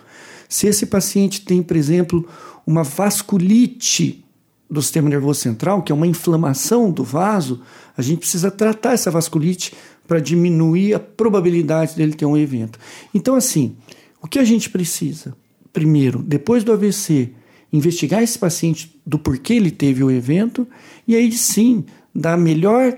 Se 0.48 0.66
esse 0.66 0.86
paciente 0.86 1.44
tem, 1.44 1.62
por 1.62 1.76
exemplo, 1.76 2.26
uma 2.66 2.82
vasculite 2.82 4.23
do 4.70 4.80
sistema 4.82 5.08
nervoso 5.08 5.40
central, 5.40 5.82
que 5.82 5.92
é 5.92 5.94
uma 5.94 6.06
inflamação 6.06 6.90
do 6.90 7.04
vaso, 7.04 7.60
a 7.96 8.02
gente 8.02 8.18
precisa 8.18 8.50
tratar 8.50 8.92
essa 8.92 9.10
vasculite 9.10 9.74
para 10.06 10.20
diminuir 10.20 10.94
a 10.94 11.00
probabilidade 11.00 11.94
dele 11.94 12.14
ter 12.14 12.26
um 12.26 12.36
evento. 12.36 12.78
Então, 13.14 13.34
assim, 13.34 13.76
o 14.22 14.26
que 14.26 14.38
a 14.38 14.44
gente 14.44 14.70
precisa? 14.70 15.36
Primeiro, 15.72 16.22
depois 16.22 16.64
do 16.64 16.72
AVC, 16.72 17.32
investigar 17.72 18.22
esse 18.22 18.38
paciente 18.38 19.00
do 19.04 19.18
porquê 19.18 19.54
ele 19.54 19.70
teve 19.70 20.02
o 20.04 20.10
evento 20.10 20.66
e 21.06 21.16
aí 21.16 21.30
sim 21.32 21.84
dar 22.14 22.36
melhor 22.36 22.96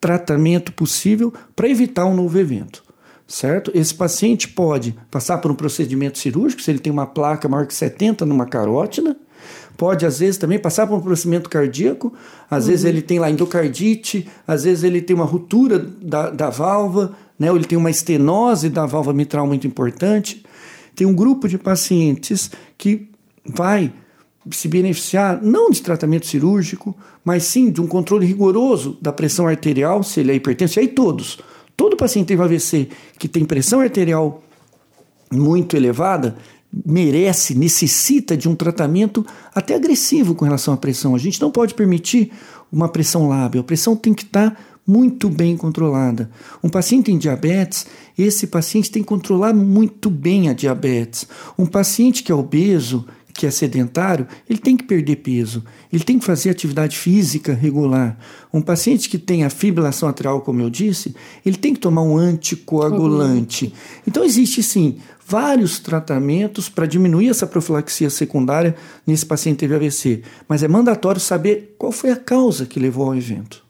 tratamento 0.00 0.72
possível 0.72 1.32
para 1.54 1.68
evitar 1.68 2.06
um 2.06 2.14
novo 2.14 2.38
evento. 2.38 2.82
Certo? 3.26 3.70
Esse 3.74 3.94
paciente 3.94 4.48
pode 4.48 4.94
passar 5.10 5.38
por 5.38 5.50
um 5.50 5.54
procedimento 5.54 6.18
cirúrgico, 6.18 6.60
se 6.60 6.70
ele 6.70 6.78
tem 6.78 6.92
uma 6.92 7.06
placa 7.06 7.48
maior 7.48 7.66
que 7.66 7.74
70 7.74 8.26
numa 8.26 8.44
carótida, 8.44 9.16
pode 9.76 10.06
às 10.06 10.18
vezes 10.18 10.38
também 10.38 10.58
passar 10.58 10.86
por 10.86 10.96
um 10.96 11.00
procedimento 11.00 11.48
cardíaco, 11.50 12.12
às 12.50 12.64
uhum. 12.64 12.70
vezes 12.70 12.84
ele 12.84 13.02
tem 13.02 13.18
lá 13.18 13.30
endocardite, 13.30 14.28
às 14.46 14.64
vezes 14.64 14.84
ele 14.84 15.00
tem 15.00 15.14
uma 15.14 15.24
ruptura 15.24 15.78
da, 15.78 16.30
da 16.30 16.50
válvula, 16.50 17.14
né, 17.38 17.50
ou 17.50 17.56
ele 17.56 17.66
tem 17.66 17.76
uma 17.76 17.90
estenose 17.90 18.68
da 18.68 18.86
válvula 18.86 19.14
mitral 19.14 19.46
muito 19.46 19.66
importante. 19.66 20.44
Tem 20.94 21.06
um 21.06 21.14
grupo 21.14 21.48
de 21.48 21.58
pacientes 21.58 22.50
que 22.78 23.08
vai 23.44 23.92
se 24.50 24.68
beneficiar 24.68 25.42
não 25.42 25.70
de 25.70 25.82
tratamento 25.82 26.26
cirúrgico, 26.26 26.96
mas 27.24 27.44
sim 27.44 27.70
de 27.70 27.80
um 27.80 27.86
controle 27.86 28.26
rigoroso 28.26 28.98
da 29.00 29.12
pressão 29.12 29.46
arterial, 29.48 30.02
se 30.02 30.20
ele 30.20 30.32
é 30.32 30.34
hipertenso, 30.34 30.78
e 30.78 30.80
aí 30.80 30.88
todos. 30.88 31.38
Todo 31.76 31.96
paciente 31.96 32.28
tem 32.28 32.40
AVC 32.40 32.88
que 33.18 33.26
tem 33.26 33.44
pressão 33.44 33.80
arterial 33.80 34.42
muito 35.32 35.76
elevada, 35.76 36.36
merece, 36.84 37.54
necessita 37.54 38.36
de 38.36 38.48
um 38.48 38.54
tratamento 38.54 39.24
até 39.54 39.74
agressivo 39.74 40.34
com 40.34 40.44
relação 40.44 40.74
à 40.74 40.76
pressão. 40.76 41.14
A 41.14 41.18
gente 41.18 41.40
não 41.40 41.50
pode 41.50 41.74
permitir 41.74 42.32
uma 42.72 42.88
pressão 42.88 43.28
lábil. 43.28 43.60
A 43.60 43.64
pressão 43.64 43.94
tem 43.94 44.14
que 44.14 44.24
estar 44.24 44.58
muito 44.86 45.30
bem 45.30 45.56
controlada. 45.56 46.30
Um 46.62 46.68
paciente 46.68 47.10
em 47.10 47.18
diabetes, 47.18 47.86
esse 48.18 48.46
paciente 48.46 48.90
tem 48.90 49.02
que 49.02 49.08
controlar 49.08 49.54
muito 49.54 50.10
bem 50.10 50.48
a 50.48 50.52
diabetes. 50.52 51.26
Um 51.58 51.66
paciente 51.66 52.22
que 52.22 52.30
é 52.30 52.34
obeso, 52.34 53.06
que 53.34 53.46
é 53.46 53.50
sedentário, 53.50 54.28
ele 54.48 54.60
tem 54.60 54.76
que 54.76 54.84
perder 54.84 55.16
peso, 55.16 55.64
ele 55.92 56.04
tem 56.04 56.18
que 56.18 56.24
fazer 56.24 56.50
atividade 56.50 56.96
física 56.96 57.52
regular. 57.52 58.16
Um 58.52 58.62
paciente 58.62 59.08
que 59.08 59.18
tem 59.18 59.42
a 59.42 59.50
fibrilação 59.50 60.08
atrial, 60.08 60.40
como 60.40 60.60
eu 60.60 60.70
disse, 60.70 61.16
ele 61.44 61.56
tem 61.56 61.74
que 61.74 61.80
tomar 61.80 62.02
um 62.02 62.16
anticoagulante. 62.16 63.74
Então 64.06 64.22
existe 64.22 64.62
sim 64.62 64.98
vários 65.26 65.78
tratamentos 65.78 66.68
para 66.68 66.86
diminuir 66.86 67.28
essa 67.28 67.46
profilaxia 67.46 68.10
secundária 68.10 68.76
nesse 69.06 69.24
paciente 69.24 69.56
que 69.56 69.60
teve 69.60 69.74
AVC, 69.74 70.22
mas 70.48 70.62
é 70.62 70.68
mandatório 70.68 71.20
saber 71.20 71.74
qual 71.78 71.92
foi 71.92 72.10
a 72.10 72.16
causa 72.16 72.66
que 72.66 72.78
levou 72.78 73.06
ao 73.06 73.16
evento. 73.16 73.64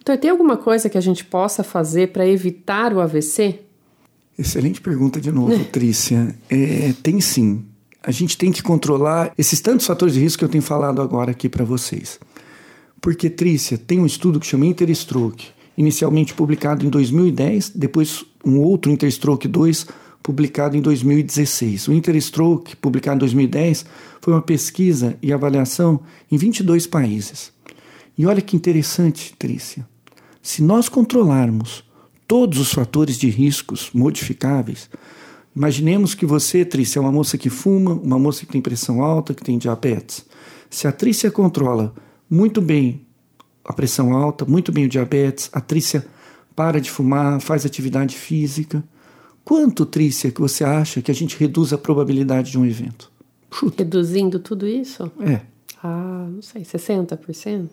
Então, 0.00 0.16
tem 0.16 0.30
alguma 0.30 0.56
coisa 0.56 0.88
que 0.88 0.96
a 0.96 1.02
gente 1.02 1.24
possa 1.24 1.62
fazer 1.62 2.12
para 2.12 2.26
evitar 2.26 2.94
o 2.94 3.00
AVC? 3.00 3.60
Excelente 4.38 4.80
pergunta 4.80 5.20
de 5.20 5.30
novo, 5.30 5.62
Trícia. 5.70 6.34
É, 6.48 6.94
tem 7.02 7.20
sim. 7.20 7.64
A 8.02 8.10
gente 8.10 8.38
tem 8.38 8.50
que 8.50 8.62
controlar 8.62 9.32
esses 9.36 9.60
tantos 9.60 9.86
fatores 9.86 10.14
de 10.14 10.20
risco 10.20 10.38
que 10.38 10.44
eu 10.44 10.48
tenho 10.48 10.62
falado 10.62 11.02
agora 11.02 11.32
aqui 11.32 11.48
para 11.48 11.64
vocês. 11.64 12.18
Porque, 13.02 13.28
Trícia, 13.28 13.76
tem 13.76 14.00
um 14.00 14.06
estudo 14.06 14.40
que 14.40 14.46
chama 14.46 14.64
Interstroke, 14.64 15.48
inicialmente 15.76 16.32
publicado 16.32 16.86
em 16.86 16.88
2010, 16.88 17.70
depois 17.70 18.24
um 18.44 18.60
outro 18.60 18.90
Interstroke 18.90 19.46
2 19.46 19.86
publicado 20.22 20.76
em 20.76 20.80
2016. 20.80 21.88
O 21.88 21.92
Interstroke, 21.92 22.76
publicado 22.76 23.16
em 23.16 23.20
2010, 23.20 23.86
foi 24.20 24.34
uma 24.34 24.42
pesquisa 24.42 25.16
e 25.22 25.32
avaliação 25.32 26.00
em 26.30 26.36
22 26.36 26.86
países. 26.86 27.52
E 28.16 28.26
olha 28.26 28.42
que 28.42 28.56
interessante, 28.56 29.34
Trícia. 29.38 29.86
Se 30.42 30.62
nós 30.62 30.88
controlarmos 30.88 31.84
todos 32.26 32.58
os 32.58 32.72
fatores 32.72 33.16
de 33.16 33.28
riscos 33.28 33.90
modificáveis, 33.94 34.90
imaginemos 35.54 36.14
que 36.14 36.26
você, 36.26 36.64
Trícia, 36.64 36.98
é 36.98 37.02
uma 37.02 37.12
moça 37.12 37.38
que 37.38 37.48
fuma, 37.48 37.92
uma 37.92 38.18
moça 38.18 38.44
que 38.44 38.52
tem 38.52 38.60
pressão 38.60 39.02
alta, 39.02 39.32
que 39.34 39.44
tem 39.44 39.56
diabetes. 39.56 40.26
Se 40.68 40.86
a 40.86 40.92
Trícia 40.92 41.30
controla 41.30 41.94
muito 42.28 42.60
bem 42.60 43.06
a 43.64 43.72
pressão 43.72 44.12
alta, 44.12 44.44
muito 44.44 44.72
bem 44.72 44.84
o 44.84 44.88
diabetes, 44.88 45.48
a 45.52 45.60
Trícia 45.60 46.06
para 46.54 46.80
de 46.80 46.90
fumar, 46.90 47.40
faz 47.40 47.64
atividade 47.64 48.16
física, 48.16 48.82
Quanto, 49.48 49.86
Trícia, 49.86 50.30
que 50.30 50.42
você 50.42 50.62
acha 50.62 51.00
que 51.00 51.10
a 51.10 51.14
gente 51.14 51.34
reduz 51.38 51.72
a 51.72 51.78
probabilidade 51.78 52.50
de 52.50 52.58
um 52.58 52.66
evento? 52.66 53.10
Chuta. 53.50 53.82
Reduzindo 53.82 54.38
tudo 54.38 54.68
isso? 54.68 55.10
É. 55.20 55.40
Ah, 55.82 56.28
não 56.30 56.42
sei, 56.42 56.60
60%? 56.60 57.66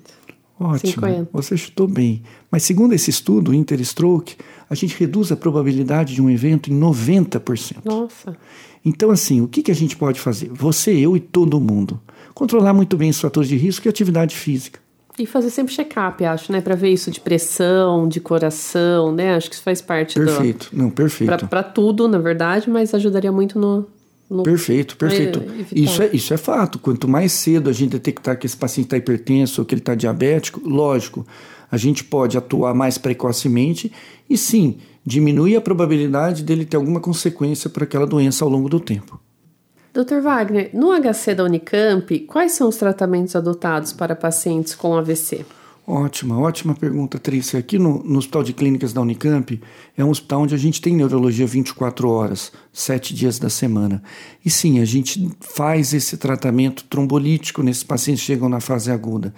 Ótimo, 0.58 0.94
50. 0.94 1.30
você 1.34 1.58
chutou 1.58 1.86
bem. 1.86 2.24
Mas 2.50 2.64
segundo 2.64 2.94
esse 2.94 3.10
estudo, 3.10 3.54
Interstroke, 3.54 4.38
a 4.70 4.74
gente 4.74 4.98
reduz 4.98 5.34
a 5.34 5.36
probabilidade 5.36 6.16
de 6.16 6.22
um 6.22 6.30
evento 6.30 6.72
em 6.72 6.80
90%. 6.80 7.80
Nossa. 7.84 8.38
Então, 8.86 9.12
assim, 9.12 9.42
o 9.42 9.48
que, 9.50 9.62
que 9.62 9.72
a 9.72 9.76
gente 9.76 9.98
pode 9.98 10.18
fazer? 10.18 10.50
Você, 10.54 10.94
eu 10.94 11.18
e 11.18 11.20
todo 11.20 11.60
mundo. 11.60 12.00
controlar 12.34 12.74
muito 12.74 12.96
bem 12.96 13.10
os 13.10 13.20
fatores 13.20 13.50
de 13.50 13.58
risco 13.58 13.86
e 13.86 13.90
atividade 13.90 14.34
física. 14.34 14.80
E 15.18 15.26
fazer 15.26 15.50
sempre 15.50 15.74
check-up, 15.74 16.24
acho, 16.26 16.52
né? 16.52 16.60
Para 16.60 16.76
ver 16.76 16.90
isso 16.90 17.10
de 17.10 17.22
pressão, 17.22 18.08
de 18.08 18.20
coração, 18.20 19.14
né? 19.14 19.36
Acho 19.36 19.50
que 19.50 19.56
isso 19.56 19.64
faz 19.64 19.82
parte 19.82 20.20
Perfeito, 20.20 20.70
do... 20.72 20.78
não, 20.78 20.90
perfeito. 20.90 21.48
Para 21.48 21.64
tudo, 21.64 22.08
na 22.08 22.18
verdade, 22.18 22.70
mas 22.70 22.94
ajudaria 22.94 23.32
muito 23.32 23.58
no, 23.58 23.88
no... 24.30 24.44
Perfeito, 24.44 24.98
perfeito. 24.98 25.42
Isso 25.72 26.02
é, 26.02 26.10
isso 26.12 26.34
é 26.34 26.38
fato. 26.38 26.80
Quanto 26.80 27.08
mais 27.08 27.32
cedo 27.32 27.70
a 27.70 27.74
gente 27.74 27.92
detectar 27.92 28.38
que 28.38 28.46
esse 28.46 28.58
paciente 28.58 28.88
está 28.88 28.98
hipertenso 28.98 29.62
ou 29.62 29.66
que 29.66 29.74
ele 29.74 29.82
está 29.82 29.96
diabético, 29.96 30.62
lógico, 30.68 31.26
a 31.72 31.78
gente 31.78 32.04
pode 32.04 32.38
atuar 32.38 32.74
mais 32.74 32.98
precocemente 32.98 33.92
e 34.30 34.38
sim, 34.38 34.78
diminui 35.06 35.56
a 35.56 35.62
probabilidade 35.62 36.44
dele 36.44 36.66
ter 36.66 36.78
alguma 36.78 37.00
consequência 37.00 37.70
para 37.70 37.86
aquela 37.86 38.06
doença 38.06 38.44
ao 38.44 38.50
longo 38.50 38.68
do 38.68 38.80
tempo. 38.80 39.20
Dr. 39.96 40.20
Wagner, 40.22 40.72
no 40.74 40.92
HC 40.92 41.36
da 41.36 41.46
Unicamp, 41.46 42.20
quais 42.28 42.52
são 42.52 42.68
os 42.68 42.76
tratamentos 42.76 43.34
adotados 43.34 43.94
para 43.94 44.14
pacientes 44.14 44.76
com 44.76 44.94
AVC? 44.94 45.46
Ótima, 45.88 46.38
ótima 46.38 46.76
pergunta, 46.76 47.18
Trícia. 47.18 47.58
Aqui 47.58 47.80
no, 47.80 48.04
no, 48.04 48.18
Hospital 48.18 48.44
de 48.44 48.52
Clínicas 48.52 48.92
da 48.92 49.00
Unicamp 49.00 49.62
é 49.96 50.04
um 50.04 50.10
hospital 50.10 50.42
onde 50.42 50.54
a 50.54 50.58
gente 50.58 50.82
tem 50.82 50.98
neurologia 50.98 51.48
24 51.48 52.10
horas, 52.10 52.52
7 52.74 53.14
dias 53.14 53.40
da 53.40 53.50
semana. 53.50 54.04
E 54.44 54.50
sim, 54.50 54.82
a 54.82 54.86
gente 54.86 55.30
faz 55.40 55.94
esse 55.94 56.18
tratamento 56.18 56.84
trombolítico 56.84 57.64
nesses 57.64 57.84
pacientes 57.84 58.22
que 58.24 58.28
chegam 58.28 58.50
na 58.50 58.60
fase 58.60 58.92
aguda. 58.92 59.34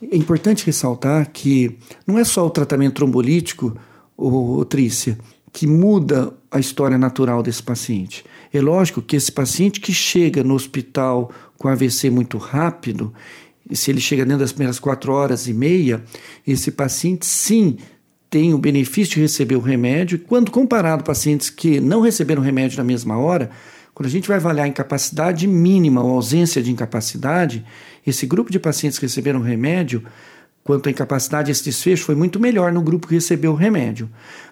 É 0.00 0.16
importante 0.16 0.64
ressaltar 0.64 1.30
que 1.32 1.76
não 2.06 2.16
é 2.16 2.22
só 2.22 2.46
o 2.46 2.50
tratamento 2.50 2.94
trombolítico, 2.94 3.76
ô, 4.16 4.64
Trícia, 4.64 5.18
que 5.52 5.66
muda 5.66 6.32
a 6.50 6.58
história 6.58 6.98
natural 6.98 7.42
desse 7.42 7.62
paciente. 7.62 8.24
É 8.52 8.60
lógico 8.60 9.02
que 9.02 9.16
esse 9.16 9.30
paciente 9.30 9.80
que 9.80 9.92
chega 9.92 10.42
no 10.42 10.54
hospital 10.54 11.30
com 11.58 11.68
AVC 11.68 12.10
muito 12.10 12.38
rápido, 12.38 13.12
se 13.72 13.90
ele 13.90 14.00
chega 14.00 14.24
dentro 14.24 14.40
das 14.40 14.52
primeiras 14.52 14.78
quatro 14.78 15.12
horas 15.12 15.46
e 15.46 15.54
meia, 15.54 16.02
esse 16.46 16.70
paciente 16.70 17.26
sim 17.26 17.76
tem 18.28 18.54
o 18.54 18.58
benefício 18.58 19.14
de 19.14 19.20
receber 19.20 19.56
o 19.56 19.60
remédio. 19.60 20.18
Quando 20.20 20.50
comparado 20.50 21.02
a 21.02 21.04
pacientes 21.04 21.50
que 21.50 21.80
não 21.80 22.00
receberam 22.00 22.40
o 22.40 22.44
remédio 22.44 22.78
na 22.78 22.84
mesma 22.84 23.18
hora, 23.18 23.50
quando 23.92 24.06
a 24.06 24.10
gente 24.10 24.28
vai 24.28 24.36
avaliar 24.36 24.66
a 24.66 24.68
incapacidade 24.68 25.46
mínima 25.46 26.02
ou 26.02 26.12
ausência 26.12 26.62
de 26.62 26.70
incapacidade, 26.70 27.64
esse 28.06 28.26
grupo 28.26 28.50
de 28.50 28.58
pacientes 28.58 28.98
que 28.98 29.04
receberam 29.04 29.40
o 29.40 29.42
remédio, 29.42 30.04
quanto 30.64 30.88
à 30.88 30.92
incapacidade, 30.92 31.50
esse 31.50 31.64
desfecho 31.64 32.04
foi 32.04 32.14
muito 32.14 32.38
melhor 32.38 32.72
no 32.72 32.80
grupo 32.82 33.08
que 33.08 33.14
recebeu 33.14 33.52
o 33.52 33.56
remédio. 33.56 34.08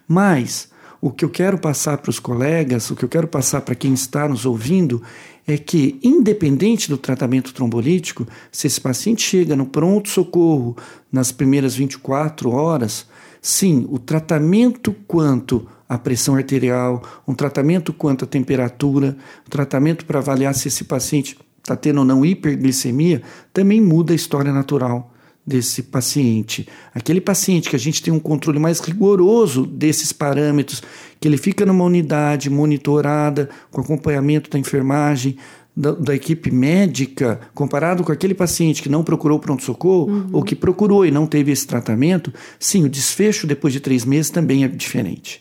Mas 0.06 0.68
o 1.00 1.10
que 1.10 1.24
eu 1.24 1.30
quero 1.30 1.58
passar 1.58 1.98
para 1.98 2.10
os 2.10 2.18
colegas, 2.18 2.90
o 2.90 2.96
que 2.96 3.04
eu 3.04 3.08
quero 3.08 3.28
passar 3.28 3.60
para 3.60 3.74
quem 3.74 3.94
está 3.94 4.28
nos 4.28 4.44
ouvindo, 4.44 5.02
é 5.46 5.56
que, 5.56 5.98
independente 6.02 6.88
do 6.88 6.98
tratamento 6.98 7.54
trombolítico, 7.54 8.26
se 8.52 8.66
esse 8.66 8.80
paciente 8.80 9.22
chega 9.22 9.56
no 9.56 9.66
pronto-socorro 9.66 10.76
nas 11.10 11.32
primeiras 11.32 11.74
24 11.74 12.50
horas, 12.50 13.06
sim, 13.40 13.86
o 13.88 13.98
tratamento 13.98 14.94
quanto 15.06 15.66
à 15.88 15.96
pressão 15.96 16.34
arterial, 16.34 17.02
um 17.26 17.34
tratamento 17.34 17.92
quanto 17.92 18.24
à 18.24 18.28
temperatura, 18.28 19.16
um 19.46 19.50
tratamento 19.50 20.04
para 20.04 20.18
avaliar 20.18 20.54
se 20.54 20.68
esse 20.68 20.84
paciente 20.84 21.38
está 21.62 21.74
tendo 21.74 22.00
ou 22.00 22.04
não 22.04 22.24
hiperglicemia, 22.24 23.22
também 23.52 23.80
muda 23.80 24.12
a 24.12 24.16
história 24.16 24.52
natural 24.52 25.12
desse 25.48 25.82
paciente. 25.82 26.68
Aquele 26.94 27.20
paciente 27.20 27.70
que 27.70 27.76
a 27.76 27.78
gente 27.78 28.02
tem 28.02 28.12
um 28.12 28.20
controle 28.20 28.58
mais 28.58 28.80
rigoroso 28.80 29.64
desses 29.64 30.12
parâmetros, 30.12 30.82
que 31.18 31.26
ele 31.26 31.38
fica 31.38 31.64
numa 31.64 31.84
unidade 31.84 32.50
monitorada, 32.50 33.48
com 33.70 33.80
acompanhamento 33.80 34.50
da 34.50 34.58
enfermagem, 34.58 35.36
da, 35.74 35.92
da 35.92 36.14
equipe 36.14 36.50
médica, 36.50 37.40
comparado 37.54 38.04
com 38.04 38.12
aquele 38.12 38.34
paciente 38.34 38.82
que 38.82 38.88
não 38.88 39.02
procurou 39.02 39.38
pronto-socorro 39.38 40.10
uhum. 40.10 40.28
ou 40.32 40.42
que 40.42 40.54
procurou 40.54 41.06
e 41.06 41.10
não 41.10 41.26
teve 41.26 41.50
esse 41.50 41.66
tratamento, 41.66 42.32
sim, 42.58 42.84
o 42.84 42.88
desfecho 42.88 43.46
depois 43.46 43.72
de 43.72 43.80
três 43.80 44.04
meses 44.04 44.30
também 44.30 44.64
é 44.64 44.68
diferente. 44.68 45.40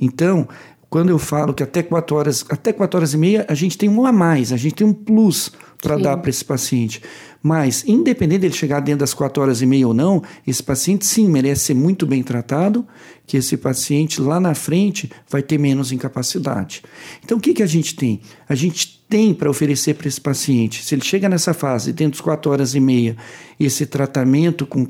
Então, 0.00 0.48
quando 0.90 1.10
eu 1.10 1.18
falo 1.18 1.52
que 1.52 1.62
até 1.62 1.82
quatro 1.82 2.16
horas, 2.16 2.44
até 2.48 2.72
quatro 2.72 2.98
horas 2.98 3.14
e 3.14 3.18
meia, 3.18 3.44
a 3.48 3.54
gente 3.54 3.76
tem 3.76 3.88
um 3.88 4.06
a 4.06 4.12
mais, 4.12 4.52
a 4.52 4.56
gente 4.56 4.76
tem 4.76 4.86
um 4.86 4.92
plus 4.92 5.52
para 5.82 5.98
dar 5.98 6.16
para 6.16 6.30
esse 6.30 6.44
paciente. 6.44 7.02
Mas, 7.46 7.84
independente 7.86 8.40
dele 8.40 8.54
chegar 8.54 8.80
dentro 8.80 9.00
das 9.00 9.12
quatro 9.12 9.42
horas 9.42 9.60
e 9.60 9.66
meia 9.66 9.86
ou 9.86 9.92
não, 9.92 10.22
esse 10.46 10.62
paciente 10.62 11.04
sim 11.04 11.28
merece 11.28 11.66
ser 11.66 11.74
muito 11.74 12.06
bem 12.06 12.22
tratado, 12.22 12.86
que 13.26 13.36
esse 13.36 13.58
paciente 13.58 14.18
lá 14.18 14.40
na 14.40 14.54
frente 14.54 15.10
vai 15.28 15.42
ter 15.42 15.58
menos 15.58 15.92
incapacidade. 15.92 16.82
Então, 17.22 17.36
o 17.36 17.40
que, 17.42 17.52
que 17.52 17.62
a 17.62 17.66
gente 17.66 17.94
tem? 17.96 18.22
A 18.48 18.54
gente 18.54 19.04
tem 19.10 19.34
para 19.34 19.50
oferecer 19.50 19.92
para 19.92 20.08
esse 20.08 20.18
paciente, 20.18 20.82
se 20.82 20.94
ele 20.94 21.04
chega 21.04 21.28
nessa 21.28 21.52
fase, 21.52 21.92
dentro 21.92 22.12
das 22.12 22.22
quatro 22.22 22.50
horas 22.50 22.74
e 22.74 22.80
meia, 22.80 23.14
esse 23.60 23.84
tratamento 23.84 24.66
com 24.66 24.86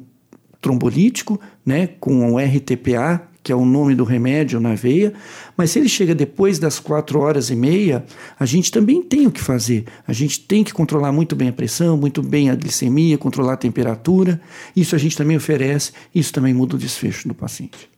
trombolítico, 0.60 1.40
né, 1.66 1.88
com 1.98 2.34
o 2.34 2.38
RTPA, 2.38 3.28
que 3.44 3.52
é 3.52 3.54
o 3.54 3.66
nome 3.66 3.94
do 3.94 4.04
remédio 4.04 4.58
na 4.58 4.74
veia, 4.74 5.12
mas 5.54 5.70
se 5.70 5.78
ele 5.78 5.88
chega 5.88 6.14
depois 6.14 6.58
das 6.58 6.80
quatro 6.80 7.20
horas 7.20 7.50
e 7.50 7.54
meia, 7.54 8.02
a 8.40 8.46
gente 8.46 8.72
também 8.72 9.02
tem 9.02 9.26
o 9.26 9.30
que 9.30 9.40
fazer. 9.40 9.84
A 10.08 10.14
gente 10.14 10.40
tem 10.40 10.64
que 10.64 10.72
controlar 10.72 11.12
muito 11.12 11.36
bem 11.36 11.50
a 11.50 11.52
pressão, 11.52 11.94
muito 11.94 12.22
bem 12.22 12.48
a 12.48 12.54
glicemia, 12.54 13.18
controlar 13.18 13.52
a 13.52 13.58
temperatura. 13.58 14.40
Isso 14.74 14.96
a 14.96 14.98
gente 14.98 15.14
também 15.14 15.36
oferece, 15.36 15.92
isso 16.14 16.32
também 16.32 16.54
muda 16.54 16.74
o 16.74 16.78
desfecho 16.78 17.28
do 17.28 17.34
paciente. 17.34 17.90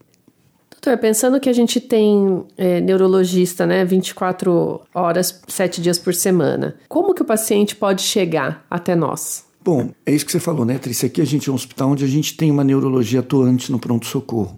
Doutor, 0.69 0.97
pensando 0.99 1.39
que 1.39 1.49
a 1.49 1.53
gente 1.53 1.79
tem 1.79 2.45
é, 2.57 2.81
neurologista, 2.81 3.65
né, 3.65 3.85
24 3.85 4.81
horas, 4.93 5.41
7 5.47 5.81
dias 5.81 5.97
por 5.97 6.13
semana, 6.13 6.75
como 6.89 7.13
que 7.13 7.21
o 7.21 7.25
paciente 7.25 7.73
pode 7.73 8.01
chegar 8.01 8.65
até 8.69 8.95
nós? 8.95 9.45
Bom, 9.63 9.89
é 10.05 10.13
isso 10.13 10.25
que 10.25 10.31
você 10.31 10.39
falou, 10.39 10.65
né, 10.65 10.77
Trícia? 10.77 11.07
Aqui 11.07 11.21
a 11.21 11.25
gente 11.25 11.49
é 11.49 11.51
um 11.51 11.55
hospital 11.55 11.91
onde 11.91 12.05
a 12.05 12.07
gente 12.07 12.37
tem 12.37 12.51
uma 12.51 12.63
neurologia 12.63 13.21
atuante 13.21 13.71
no 13.71 13.79
pronto-socorro. 13.79 14.57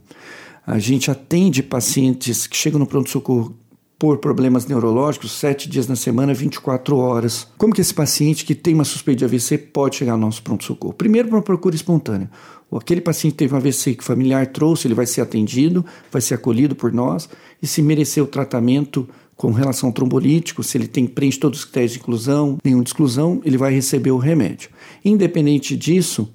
A 0.69 0.77
gente 0.77 1.09
atende 1.09 1.63
pacientes 1.63 2.45
que 2.45 2.55
chegam 2.55 2.77
no 2.77 2.85
pronto-socorro 2.85 3.55
por 3.97 4.19
problemas 4.19 4.67
neurológicos, 4.67 5.31
sete 5.31 5.67
dias 5.67 5.87
na 5.87 5.95
semana, 5.95 6.31
24 6.31 6.95
horas. 6.95 7.47
Como 7.57 7.73
que 7.73 7.81
esse 7.81 7.91
paciente 7.91 8.45
que 8.45 8.53
tem 8.53 8.75
uma 8.75 8.85
suspeita 8.85 9.17
de 9.17 9.25
AVC 9.25 9.57
pode 9.57 9.95
chegar 9.95 10.11
ao 10.11 10.17
nosso 10.19 10.43
pronto-socorro? 10.43 10.93
Primeiro, 10.93 11.27
para 11.27 11.37
uma 11.37 11.41
procura 11.41 11.75
espontânea. 11.75 12.29
Aquele 12.71 13.01
paciente 13.01 13.33
teve 13.33 13.51
um 13.51 13.57
AVC 13.57 13.95
que 13.95 14.03
o 14.03 14.05
familiar 14.05 14.45
trouxe, 14.45 14.85
ele 14.85 14.93
vai 14.93 15.07
ser 15.07 15.21
atendido, 15.21 15.83
vai 16.11 16.21
ser 16.21 16.35
acolhido 16.35 16.75
por 16.75 16.93
nós, 16.93 17.27
e 17.59 17.65
se 17.65 17.81
merecer 17.81 18.23
o 18.23 18.27
tratamento 18.27 19.09
com 19.35 19.51
relação 19.51 19.89
ao 19.89 19.93
trombolítico, 19.93 20.61
se 20.61 20.77
ele 20.77 20.87
tem 20.87 21.07
preenche 21.07 21.39
todos 21.39 21.59
os 21.59 21.65
critérios 21.65 21.93
de 21.93 21.97
inclusão, 21.97 22.59
nenhum 22.63 22.83
de 22.83 22.89
exclusão, 22.89 23.41
ele 23.43 23.57
vai 23.57 23.73
receber 23.73 24.11
o 24.11 24.17
remédio. 24.19 24.69
Independente 25.03 25.75
disso, 25.75 26.31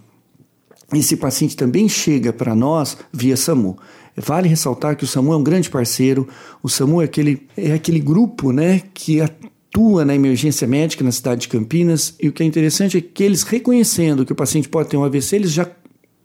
esse 0.92 1.16
paciente 1.16 1.56
também 1.56 1.88
chega 1.88 2.32
para 2.32 2.54
nós 2.54 2.96
via 3.12 3.36
SAMU. 3.36 3.78
Vale 4.16 4.48
ressaltar 4.48 4.96
que 4.96 5.04
o 5.04 5.06
SAMU 5.06 5.32
é 5.32 5.36
um 5.36 5.42
grande 5.42 5.68
parceiro, 5.68 6.28
o 6.62 6.68
SAMU 6.68 7.02
é 7.02 7.04
aquele, 7.04 7.46
é 7.56 7.72
aquele 7.72 7.98
grupo 7.98 8.52
né, 8.52 8.82
que 8.92 9.20
atua 9.20 10.04
na 10.04 10.14
emergência 10.14 10.68
médica 10.68 11.02
na 11.02 11.10
cidade 11.10 11.42
de 11.42 11.48
Campinas, 11.48 12.14
e 12.20 12.28
o 12.28 12.32
que 12.32 12.42
é 12.42 12.46
interessante 12.46 12.96
é 12.96 13.00
que 13.00 13.24
eles, 13.24 13.42
reconhecendo 13.42 14.24
que 14.24 14.32
o 14.32 14.36
paciente 14.36 14.68
pode 14.68 14.88
ter 14.88 14.96
um 14.96 15.04
AVC, 15.04 15.36
eles 15.36 15.52
já 15.52 15.68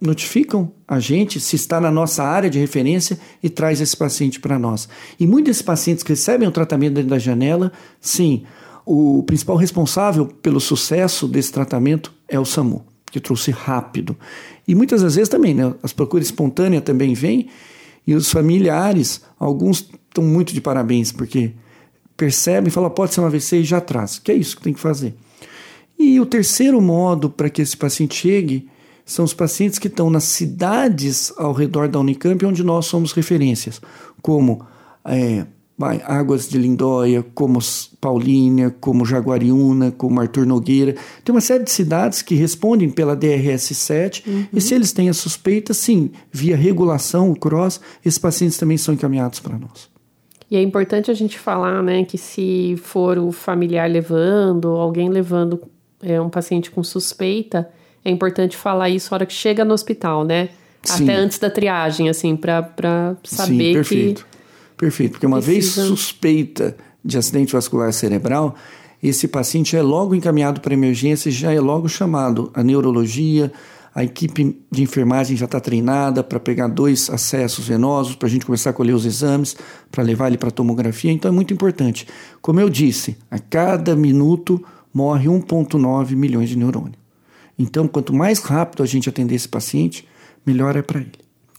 notificam 0.02 0.72
a 0.88 1.00
gente 1.00 1.40
se 1.40 1.56
está 1.56 1.80
na 1.80 1.92
nossa 1.92 2.24
área 2.24 2.50
de 2.50 2.58
referência 2.58 3.20
e 3.44 3.50
traz 3.50 3.82
esse 3.82 3.96
paciente 3.96 4.40
para 4.40 4.58
nós. 4.58 4.88
E 5.20 5.28
muitos 5.28 5.50
desses 5.50 5.62
pacientes 5.62 6.04
que 6.04 6.12
recebem 6.12 6.48
o 6.48 6.52
tratamento 6.52 6.94
dentro 6.94 7.10
da 7.10 7.20
janela, 7.20 7.72
sim, 8.00 8.44
o 8.86 9.24
principal 9.24 9.56
responsável 9.56 10.26
pelo 10.26 10.60
sucesso 10.60 11.28
desse 11.28 11.52
tratamento 11.52 12.14
é 12.28 12.40
o 12.40 12.46
SAMU, 12.46 12.86
que 13.12 13.20
trouxe 13.20 13.52
rápido. 13.52 14.16
E 14.68 14.74
muitas 14.74 15.02
das 15.02 15.16
vezes 15.16 15.30
também, 15.30 15.54
né, 15.54 15.74
as 15.84 15.92
procuras 15.92 16.28
espontâneas 16.28 16.84
também 16.84 17.14
vêm 17.14 17.50
e 18.06 18.16
os 18.16 18.32
familiares, 18.32 19.22
alguns 19.40 19.90
estão 20.08 20.24
muito 20.24 20.54
de 20.54 20.62
parabéns, 20.62 21.12
porque 21.12 21.52
percebem 22.18 22.68
e 22.68 22.72
falam, 22.72 22.90
pode 22.90 23.14
ser 23.14 23.22
um 23.22 23.26
AVC 23.26 23.58
e 23.58 23.64
já 23.64 23.80
traz. 23.80 24.20
Que 24.20 24.32
é 24.32 24.36
isso 24.36 24.58
que 24.58 24.64
tem 24.64 24.74
que 24.74 24.80
fazer. 24.80 25.16
E 25.98 26.20
o 26.20 26.26
terceiro 26.26 26.82
modo 26.82 27.30
para 27.30 27.50
que 27.50 27.62
esse 27.62 27.76
paciente 27.76 28.16
chegue 28.16 28.68
são 29.06 29.26
os 29.26 29.34
pacientes 29.34 29.80
que 29.80 29.88
estão 29.88 30.10
nas 30.10 30.26
cidades 30.26 31.34
ao 31.38 31.52
redor 31.52 31.88
da 31.88 32.00
Unicamp, 32.00 32.46
onde 32.46 32.64
nós 32.64 32.86
somos 32.86 33.12
referências, 33.12 33.82
como 34.22 34.66
é, 35.04 35.46
vai, 35.80 36.02
Águas 36.06 36.50
de 36.50 36.58
Lindóia, 36.58 37.26
como 37.34 37.58
Paulínia, 38.02 38.76
como 38.82 39.06
Jaguariúna, 39.06 39.92
como 39.92 40.20
Arthur 40.20 40.46
Nogueira. 40.46 40.94
Tem 41.24 41.34
uma 41.34 41.40
série 41.40 41.64
de 41.64 41.72
cidades 41.72 42.22
que 42.22 42.36
respondem 42.36 42.90
pela 42.90 43.16
DRS-7 43.16 44.28
uhum. 44.28 44.46
e 44.52 44.60
se 44.60 44.76
eles 44.76 44.92
têm 44.92 45.08
a 45.08 45.14
suspeita, 45.14 45.74
sim, 45.74 46.12
via 46.30 46.58
regulação, 46.58 47.32
o 47.32 47.40
CROSS, 47.40 47.80
esses 48.06 48.20
pacientes 48.20 48.58
também 48.58 48.78
são 48.78 48.94
encaminhados 48.94 49.40
para 49.40 49.58
nós. 49.58 49.90
E 50.52 50.58
é 50.58 50.62
importante 50.62 51.10
a 51.10 51.14
gente 51.14 51.40
falar, 51.40 51.82
né, 51.82 52.04
que 52.04 52.18
se 52.18 52.76
for 52.84 53.18
o 53.18 53.32
familiar 53.32 53.90
levando, 53.90 54.68
alguém 54.70 55.08
levando 55.08 55.62
é, 56.04 56.20
um 56.20 56.30
paciente 56.30 56.70
com 56.70 56.84
suspeita, 56.84 57.70
é 58.04 58.10
importante 58.10 58.58
falar 58.58 58.90
isso 58.90 59.12
na 59.12 59.16
hora 59.16 59.26
que 59.26 59.34
chega 59.34 59.64
no 59.64 59.74
hospital, 59.74 60.26
né? 60.26 60.50
Sim. 60.84 61.04
Até 61.04 61.16
antes 61.16 61.40
da 61.40 61.50
triagem, 61.50 62.10
assim, 62.10 62.36
para 62.36 63.16
saber 63.24 63.84
Sim, 63.86 64.14
que 64.14 64.16
Perfeito, 64.80 65.12
porque 65.12 65.26
uma 65.26 65.42
Precisa. 65.42 65.82
vez 65.82 65.90
suspeita 65.90 66.76
de 67.04 67.18
acidente 67.18 67.52
vascular 67.52 67.92
cerebral, 67.92 68.56
esse 69.04 69.28
paciente 69.28 69.76
é 69.76 69.82
logo 69.82 70.16
encaminhado 70.16 70.62
para 70.62 70.74
emergência 70.74 71.28
e 71.28 71.34
já 71.34 71.54
é 71.54 71.60
logo 71.60 71.90
chamado 71.90 72.50
a 72.54 72.64
neurologia, 72.64 73.52
a 73.94 74.06
equipe 74.06 74.58
de 74.72 74.82
enfermagem 74.82 75.36
já 75.36 75.44
está 75.44 75.60
treinada 75.60 76.24
para 76.24 76.40
pegar 76.40 76.70
dois 76.70 77.10
acessos 77.10 77.68
venosos, 77.68 78.16
para 78.16 78.30
a 78.30 78.32
gente 78.32 78.46
começar 78.46 78.70
a 78.70 78.74
colher 78.74 78.94
os 78.94 79.06
exames, 79.06 79.58
para 79.92 80.02
levar 80.02 80.28
ele 80.28 80.38
para 80.38 80.50
tomografia. 80.50 81.12
Então 81.12 81.30
é 81.30 81.34
muito 81.34 81.54
importante. 81.54 82.08
Como 82.42 82.62
eu 82.62 82.70
disse, 82.70 83.18
a 83.30 83.38
cada 83.38 83.98
minuto 83.98 84.64
morre 84.94 85.28
1,9 85.28 86.16
milhões 86.16 86.48
de 86.48 86.58
neurônios. 86.58 87.00
Então, 87.58 87.86
quanto 87.86 88.14
mais 88.14 88.40
rápido 88.40 88.82
a 88.82 88.86
gente 88.86 89.10
atender 89.10 89.36
esse 89.36 89.50
paciente, 89.50 90.08
melhor 90.46 90.78
é 90.78 90.82
para 90.82 91.02
ele. 91.02 91.12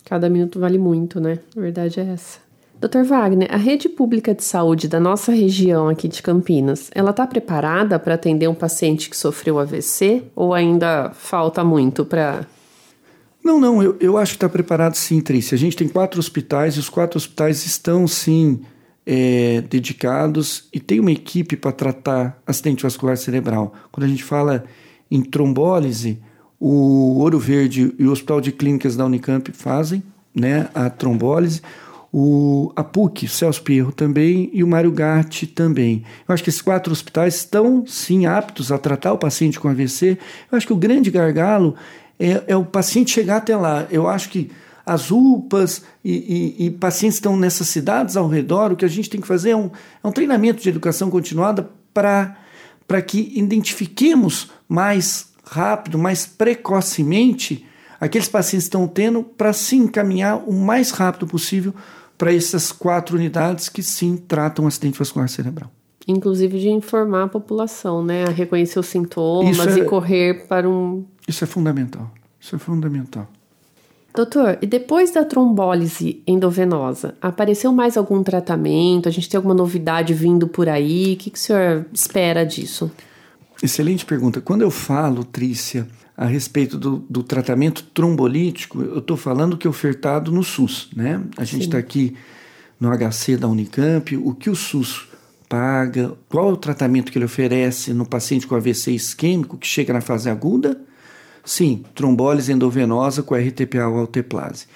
Cada 0.07 0.31
minuto 0.31 0.59
vale 0.59 0.79
muito, 0.79 1.21
né? 1.21 1.39
A 1.55 1.61
verdade 1.61 2.01
é 2.01 2.05
essa. 2.05 2.50
Dr. 2.81 3.05
Wagner, 3.05 3.47
a 3.53 3.59
rede 3.59 3.91
pública 3.91 4.35
de 4.35 4.43
saúde 4.43 4.89
da 4.89 4.99
nossa 4.99 5.31
região 5.33 5.87
aqui 5.87 6.09
de 6.09 6.23
Campinas, 6.23 6.91
ela 6.95 7.11
está 7.11 7.27
preparada 7.27 7.99
para 7.99 8.15
atender 8.15 8.49
um 8.49 8.55
paciente 8.55 9.11
que 9.11 9.17
sofreu 9.17 9.59
AVC 9.59 10.23
ou 10.35 10.55
ainda 10.55 11.11
falta 11.13 11.63
muito 11.63 12.07
para... 12.07 12.47
Não, 13.45 13.61
não, 13.61 13.83
eu, 13.83 13.97
eu 14.01 14.17
acho 14.17 14.33
que 14.33 14.37
está 14.37 14.49
preparado 14.49 14.95
sim, 14.95 15.21
Trícia. 15.21 15.55
A 15.55 15.59
gente 15.59 15.77
tem 15.77 15.89
quatro 15.89 16.19
hospitais 16.19 16.77
e 16.77 16.79
os 16.79 16.89
quatro 16.89 17.19
hospitais 17.19 17.67
estão 17.67 18.09
sim 18.09 18.63
é, 19.05 19.61
dedicados 19.69 20.67
e 20.73 20.81
tem 20.81 21.01
uma 21.01 21.13
equipe 21.13 21.57
para 21.57 21.73
tratar 21.73 22.41
acidente 22.47 22.83
vascular 22.83 23.19
cerebral. 23.19 23.75
Quando 23.93 24.05
a 24.05 24.09
gente 24.09 24.25
fala 24.25 24.65
em 25.11 25.23
trombólise, 25.23 26.19
o 26.59 27.19
Ouro 27.19 27.39
Verde 27.39 27.95
e 27.99 28.07
o 28.07 28.13
Hospital 28.13 28.41
de 28.41 28.53
Clínicas 28.53 28.97
da 28.97 29.05
Unicamp 29.05 29.53
fazem 29.53 30.03
né, 30.35 30.69
a 30.75 30.89
trombólise 30.89 31.61
o, 32.13 32.73
a 32.75 32.83
PUC, 32.83 33.27
o 33.27 33.29
Celso 33.29 33.63
Pierro 33.63 33.93
também 33.93 34.51
e 34.53 34.65
o 34.65 34.67
Mário 34.67 34.91
Gatti 34.91 35.47
também. 35.47 36.05
Eu 36.29 36.35
acho 36.35 36.43
que 36.43 36.51
esses 36.51 36.63
quatro 36.63 36.93
hospitais 36.93 37.37
estão, 37.37 37.85
sim, 37.87 38.27
aptos 38.27 38.73
a 38.73 38.79
tratar 38.79 39.13
o 39.13 39.19
paciente 39.19 39.61
com 39.61 39.69
AVC. 39.69 40.19
Eu 40.51 40.59
acho 40.59 40.67
que 40.67 40.73
o 40.73 40.77
grande 40.77 41.11
gargalo 41.11 41.77
é, 42.19 42.43
é 42.49 42.57
o 42.57 42.65
paciente 42.65 43.13
chegar 43.13 43.37
até 43.37 43.57
lá. 43.57 43.87
Eu 43.91 44.09
acho 44.09 44.29
que 44.29 44.51
as 44.85 45.11
UPAs 45.11 45.83
e, 46.05 46.57
e, 46.59 46.67
e, 46.67 46.71
pacientes 46.71 47.17
estão 47.17 47.37
nessas 47.37 47.69
cidades 47.69 48.17
ao 48.17 48.27
redor, 48.27 48.73
o 48.73 48.77
que 48.77 48.85
a 48.85 48.89
gente 48.89 49.09
tem 49.09 49.21
que 49.21 49.27
fazer 49.27 49.51
é 49.51 49.57
um, 49.57 49.71
é 50.03 50.09
um 50.09 50.11
treinamento 50.11 50.61
de 50.61 50.69
educação 50.69 51.09
continuada 51.11 51.71
para 51.95 53.03
que 53.07 53.33
identifiquemos 53.37 54.51
mais 54.69 55.29
rápido, 55.45 55.97
mais 55.99 56.27
precocemente 56.27 57.67
aqueles 58.01 58.29
pacientes 58.29 58.65
estão 58.65 58.89
tendo 58.89 59.23
para 59.23 59.53
se 59.53 59.77
encaminhar 59.77 60.43
o 60.49 60.53
mais 60.53 60.91
rápido 60.91 61.27
possível 61.27 61.75
para 62.21 62.35
essas 62.35 62.71
quatro 62.71 63.17
unidades 63.17 63.71
que 63.71 63.83
sim 63.83 64.15
tratam 64.15 64.67
acidente 64.67 64.99
vascular 64.99 65.27
cerebral. 65.27 65.71
Inclusive 66.07 66.61
de 66.61 66.69
informar 66.69 67.23
a 67.23 67.29
população, 67.29 68.05
né? 68.05 68.25
A 68.25 68.29
reconhecer 68.31 68.79
os 68.79 68.89
sintomas 68.89 69.75
é, 69.75 69.81
e 69.81 69.85
correr 69.87 70.47
para 70.47 70.69
um. 70.69 71.03
Isso 71.27 71.45
é 71.45 71.47
fundamental. 71.47 72.11
Isso 72.39 72.55
é 72.55 72.59
fundamental. 72.59 73.27
Doutor, 74.15 74.59
e 74.61 74.67
depois 74.67 75.13
da 75.13 75.25
trombólise 75.25 76.23
endovenosa, 76.27 77.15
apareceu 77.23 77.73
mais 77.73 77.97
algum 77.97 78.23
tratamento? 78.23 79.09
A 79.09 79.13
gente 79.13 79.27
tem 79.27 79.39
alguma 79.39 79.55
novidade 79.55 80.13
vindo 80.13 80.47
por 80.47 80.69
aí? 80.69 81.15
O 81.15 81.17
que, 81.17 81.31
que 81.31 81.39
o 81.39 81.41
senhor 81.41 81.87
espera 81.91 82.45
disso? 82.45 82.91
Excelente 83.63 84.07
pergunta. 84.07 84.41
Quando 84.41 84.63
eu 84.63 84.71
falo, 84.71 85.23
Trícia, 85.23 85.87
a 86.17 86.27
respeito 86.27 86.79
do, 86.79 87.05
do 87.11 87.23
tratamento 87.23 87.83
trombolítico, 87.83 88.83
eu 88.83 88.99
estou 88.99 89.17
falando 89.17 89.57
que 89.57 89.67
é 89.67 89.71
ofertado 89.71 90.33
no 90.33 90.43
SUS, 90.43 90.89
né? 90.95 91.23
A 91.37 91.45
gente 91.45 91.65
está 91.65 91.79
aqui 91.79 92.17
no 92.79 92.91
HC 92.91 93.37
da 93.37 93.49
Unicamp, 93.49 94.17
o 94.17 94.35
que 94.35 94.49
o 94.49 94.57
SUS 94.57 95.09
paga, 95.49 96.15
qual 96.29 96.51
é 96.51 96.53
o 96.53 96.57
tratamento 96.57 97.11
que 97.11 97.19
ele 97.19 97.25
oferece 97.25 97.93
no 97.93 98.07
paciente 98.07 98.47
com 98.47 98.55
AVC 98.55 98.93
isquêmico 98.93 99.59
que 99.59 99.67
chega 99.67 99.93
na 99.93 100.01
fase 100.01 100.31
aguda? 100.31 100.81
Sim, 101.45 101.85
trombólise 101.95 102.53
endovenosa 102.53 103.23
com 103.23 103.35
RTPA 103.35 103.89
ou 103.89 103.99
alteplase. 103.99 104.67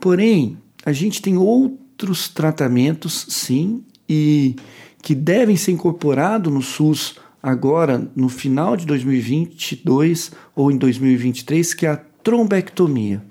Porém, 0.00 0.58
a 0.84 0.92
gente 0.92 1.22
tem 1.22 1.36
outros 1.36 2.28
tratamentos, 2.28 3.26
sim, 3.28 3.82
e 4.08 4.56
que 5.02 5.14
devem 5.14 5.56
ser 5.56 5.72
incorporados 5.72 6.52
no 6.52 6.62
SUS 6.62 7.16
agora 7.42 8.10
no 8.14 8.28
final 8.28 8.76
de 8.76 8.86
2022 8.86 10.32
ou 10.54 10.70
em 10.70 10.76
2023, 10.76 11.74
que 11.74 11.86
é 11.86 11.90
a 11.90 11.96
trombectomia. 11.96 13.22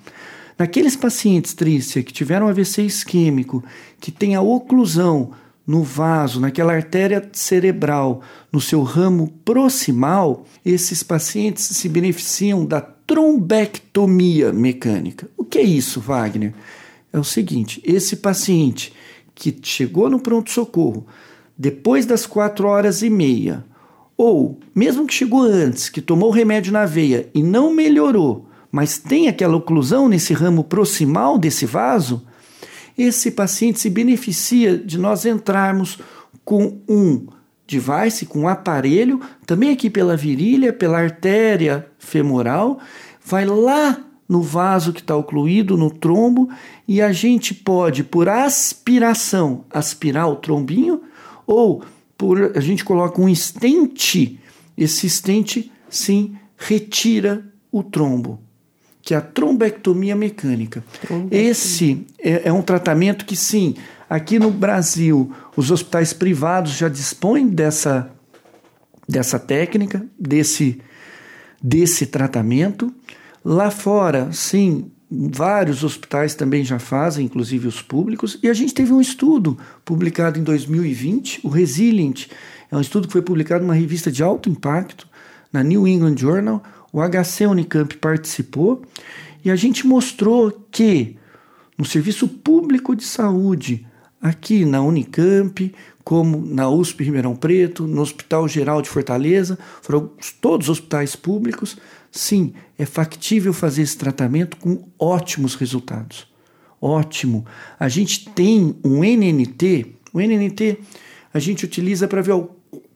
Naqueles 0.57 0.95
pacientes, 0.95 1.53
Trícia, 1.53 2.03
que 2.03 2.11
tiveram 2.11 2.47
AVC 2.47 2.81
isquêmico, 2.81 3.63
que 3.99 4.11
tem 4.11 4.35
a 4.35 4.41
oclusão 4.41 5.31
no 5.65 5.83
vaso, 5.83 6.41
naquela 6.41 6.73
artéria 6.73 7.29
cerebral, 7.31 8.21
no 8.51 8.59
seu 8.59 8.81
ramo 8.81 9.31
proximal, 9.45 10.45
esses 10.65 11.03
pacientes 11.03 11.63
se 11.63 11.87
beneficiam 11.87 12.65
da 12.65 12.81
trombectomia 12.81 14.51
mecânica. 14.51 15.29
O 15.37 15.45
que 15.45 15.59
é 15.59 15.63
isso, 15.63 16.01
Wagner? 16.01 16.53
É 17.13 17.19
o 17.19 17.23
seguinte: 17.23 17.81
esse 17.85 18.17
paciente 18.17 18.91
que 19.33 19.57
chegou 19.61 20.09
no 20.09 20.19
pronto-socorro 20.19 21.05
depois 21.57 22.05
das 22.05 22.25
quatro 22.25 22.67
horas 22.67 23.01
e 23.01 23.09
meia, 23.09 23.65
ou, 24.21 24.59
mesmo 24.75 25.07
que 25.07 25.13
chegou 25.13 25.43
antes, 25.43 25.87
que 25.87 26.01
tomou 26.01 26.27
o 26.27 26.33
remédio 26.33 26.73
na 26.73 26.85
veia 26.85 27.29
e 27.33 27.41
não 27.41 27.73
melhorou, 27.73 28.49
mas 28.69 28.97
tem 28.97 29.29
aquela 29.29 29.55
oclusão 29.55 30.09
nesse 30.09 30.33
ramo 30.33 30.61
proximal 30.61 31.37
desse 31.37 31.65
vaso, 31.65 32.27
esse 32.97 33.31
paciente 33.31 33.79
se 33.79 33.89
beneficia 33.89 34.77
de 34.77 34.97
nós 34.97 35.25
entrarmos 35.25 35.99
com 36.43 36.81
um 36.85 37.27
device, 37.65 38.25
com 38.25 38.39
um 38.39 38.47
aparelho, 38.49 39.21
também 39.45 39.71
aqui 39.71 39.89
pela 39.89 40.17
virilha, 40.17 40.73
pela 40.73 40.99
artéria 40.99 41.87
femoral, 41.97 42.77
vai 43.23 43.45
lá 43.45 44.01
no 44.27 44.41
vaso 44.41 44.91
que 44.91 44.99
está 44.99 45.15
ocluído, 45.15 45.77
no 45.77 45.89
trombo, 45.89 46.49
e 46.85 47.01
a 47.01 47.13
gente 47.13 47.53
pode, 47.53 48.03
por 48.03 48.27
aspiração, 48.27 49.63
aspirar 49.71 50.27
o 50.27 50.35
trombinho, 50.35 51.03
ou 51.47 51.81
por, 52.19 52.51
a 52.53 52.59
gente 52.59 52.83
coloca 52.83 53.21
um 53.21 53.29
estente, 53.29 54.41
esse 54.77 55.07
estente 55.07 55.71
sim 55.89 56.35
retira 56.57 57.45
o 57.71 57.81
trombo, 57.81 58.41
que 59.01 59.13
é 59.13 59.17
a 59.17 59.21
trombectomia 59.21 60.17
mecânica. 60.17 60.83
Trombectomia. 60.99 61.49
Esse 61.49 62.05
é, 62.19 62.49
é 62.49 62.51
um 62.51 62.61
tratamento 62.61 63.23
que 63.23 63.37
sim, 63.37 63.73
aqui 64.09 64.37
no 64.37 64.51
Brasil, 64.51 65.31
os 65.55 65.71
hospitais 65.71 66.11
privados 66.11 66.73
já 66.73 66.89
dispõem 66.89 67.47
dessa, 67.47 68.11
dessa 69.07 69.39
técnica, 69.39 70.05
desse, 70.19 70.81
desse 71.63 72.05
tratamento. 72.05 72.93
Lá 73.45 73.71
fora, 73.71 74.29
sim, 74.33 74.91
Vários 75.11 75.83
hospitais 75.83 76.35
também 76.35 76.63
já 76.63 76.77
fazem, 76.77 77.25
inclusive 77.25 77.67
os 77.67 77.81
públicos, 77.81 78.37
e 78.43 78.49
a 78.49 78.53
gente 78.53 78.75
teve 78.75 78.93
um 78.93 79.01
estudo 79.01 79.57
publicado 79.83 80.37
em 80.37 80.43
2020, 80.43 81.41
o 81.43 81.49
Resilient, 81.49 82.27
é 82.71 82.77
um 82.77 82.81
estudo 82.81 83.07
que 83.07 83.13
foi 83.13 83.23
publicado 83.23 83.63
numa 83.63 83.73
revista 83.73 84.11
de 84.11 84.21
alto 84.21 84.49
impacto, 84.49 85.07
na 85.51 85.63
New 85.63 85.87
England 85.87 86.15
Journal, 86.17 86.61
o 86.93 87.01
HC 87.01 87.47
Unicamp 87.47 87.97
participou, 87.97 88.83
e 89.43 89.49
a 89.49 89.55
gente 89.55 89.87
mostrou 89.87 90.51
que 90.69 91.15
no 91.75 91.85
serviço 91.85 92.27
público 92.27 92.95
de 92.95 93.03
saúde, 93.03 93.87
aqui 94.21 94.63
na 94.63 94.81
Unicamp, 94.81 95.73
como 96.09 96.43
na 96.43 96.67
USP 96.67 97.03
Ribeirão 97.03 97.35
Preto, 97.35 97.85
no 97.85 98.01
Hospital 98.01 98.47
Geral 98.47 98.81
de 98.81 98.89
Fortaleza, 98.89 99.59
foram 99.79 100.09
todos 100.41 100.65
os 100.65 100.79
hospitais 100.79 101.15
públicos, 101.15 101.77
Sim, 102.11 102.53
é 102.79 102.83
factível 102.83 103.53
fazer 103.53 103.83
esse 103.83 103.95
tratamento 103.95 104.57
com 104.57 104.87
ótimos 104.97 105.53
resultados. 105.53 106.27
Ótimo. 106.81 107.45
A 107.79 107.87
gente 107.87 108.27
tem 108.29 108.75
um 108.83 109.03
NNT, 109.03 109.85
o 110.11 110.19
NNT 110.19 110.79
a 111.31 111.37
gente 111.37 111.63
utiliza 111.63 112.07
para 112.07 112.23
ver 112.23 112.31
o 112.31 112.49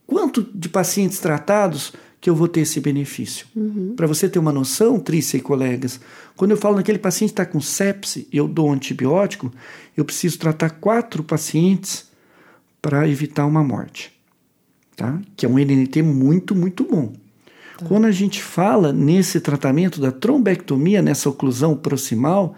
quanto 0.04 0.42
de 0.52 0.68
pacientes 0.68 1.20
tratados 1.20 1.92
que 2.20 2.28
eu 2.28 2.34
vou 2.34 2.48
ter 2.48 2.62
esse 2.62 2.80
benefício. 2.80 3.46
Uhum. 3.54 3.92
Para 3.94 4.08
você 4.08 4.28
ter 4.28 4.40
uma 4.40 4.50
noção, 4.50 4.98
Trícia 4.98 5.36
e 5.36 5.40
colegas, 5.40 6.00
quando 6.34 6.50
eu 6.50 6.56
falo 6.56 6.74
naquele 6.74 6.98
paciente 6.98 7.30
está 7.30 7.46
com 7.46 7.60
sepse, 7.60 8.26
eu 8.32 8.48
dou 8.48 8.70
um 8.70 8.72
antibiótico, 8.72 9.52
eu 9.96 10.04
preciso 10.04 10.36
tratar 10.36 10.70
quatro 10.70 11.22
pacientes 11.22 12.12
para 12.84 13.08
evitar 13.08 13.46
uma 13.46 13.64
morte. 13.64 14.12
Tá? 14.94 15.18
Que 15.34 15.46
é 15.46 15.48
um 15.48 15.58
NNT 15.58 16.02
muito, 16.02 16.54
muito 16.54 16.84
bom. 16.84 17.14
Tá. 17.78 17.86
Quando 17.86 18.04
a 18.04 18.12
gente 18.12 18.42
fala 18.42 18.92
nesse 18.92 19.40
tratamento 19.40 20.02
da 20.02 20.12
trombectomia, 20.12 21.00
nessa 21.00 21.30
oclusão 21.30 21.74
proximal, 21.74 22.54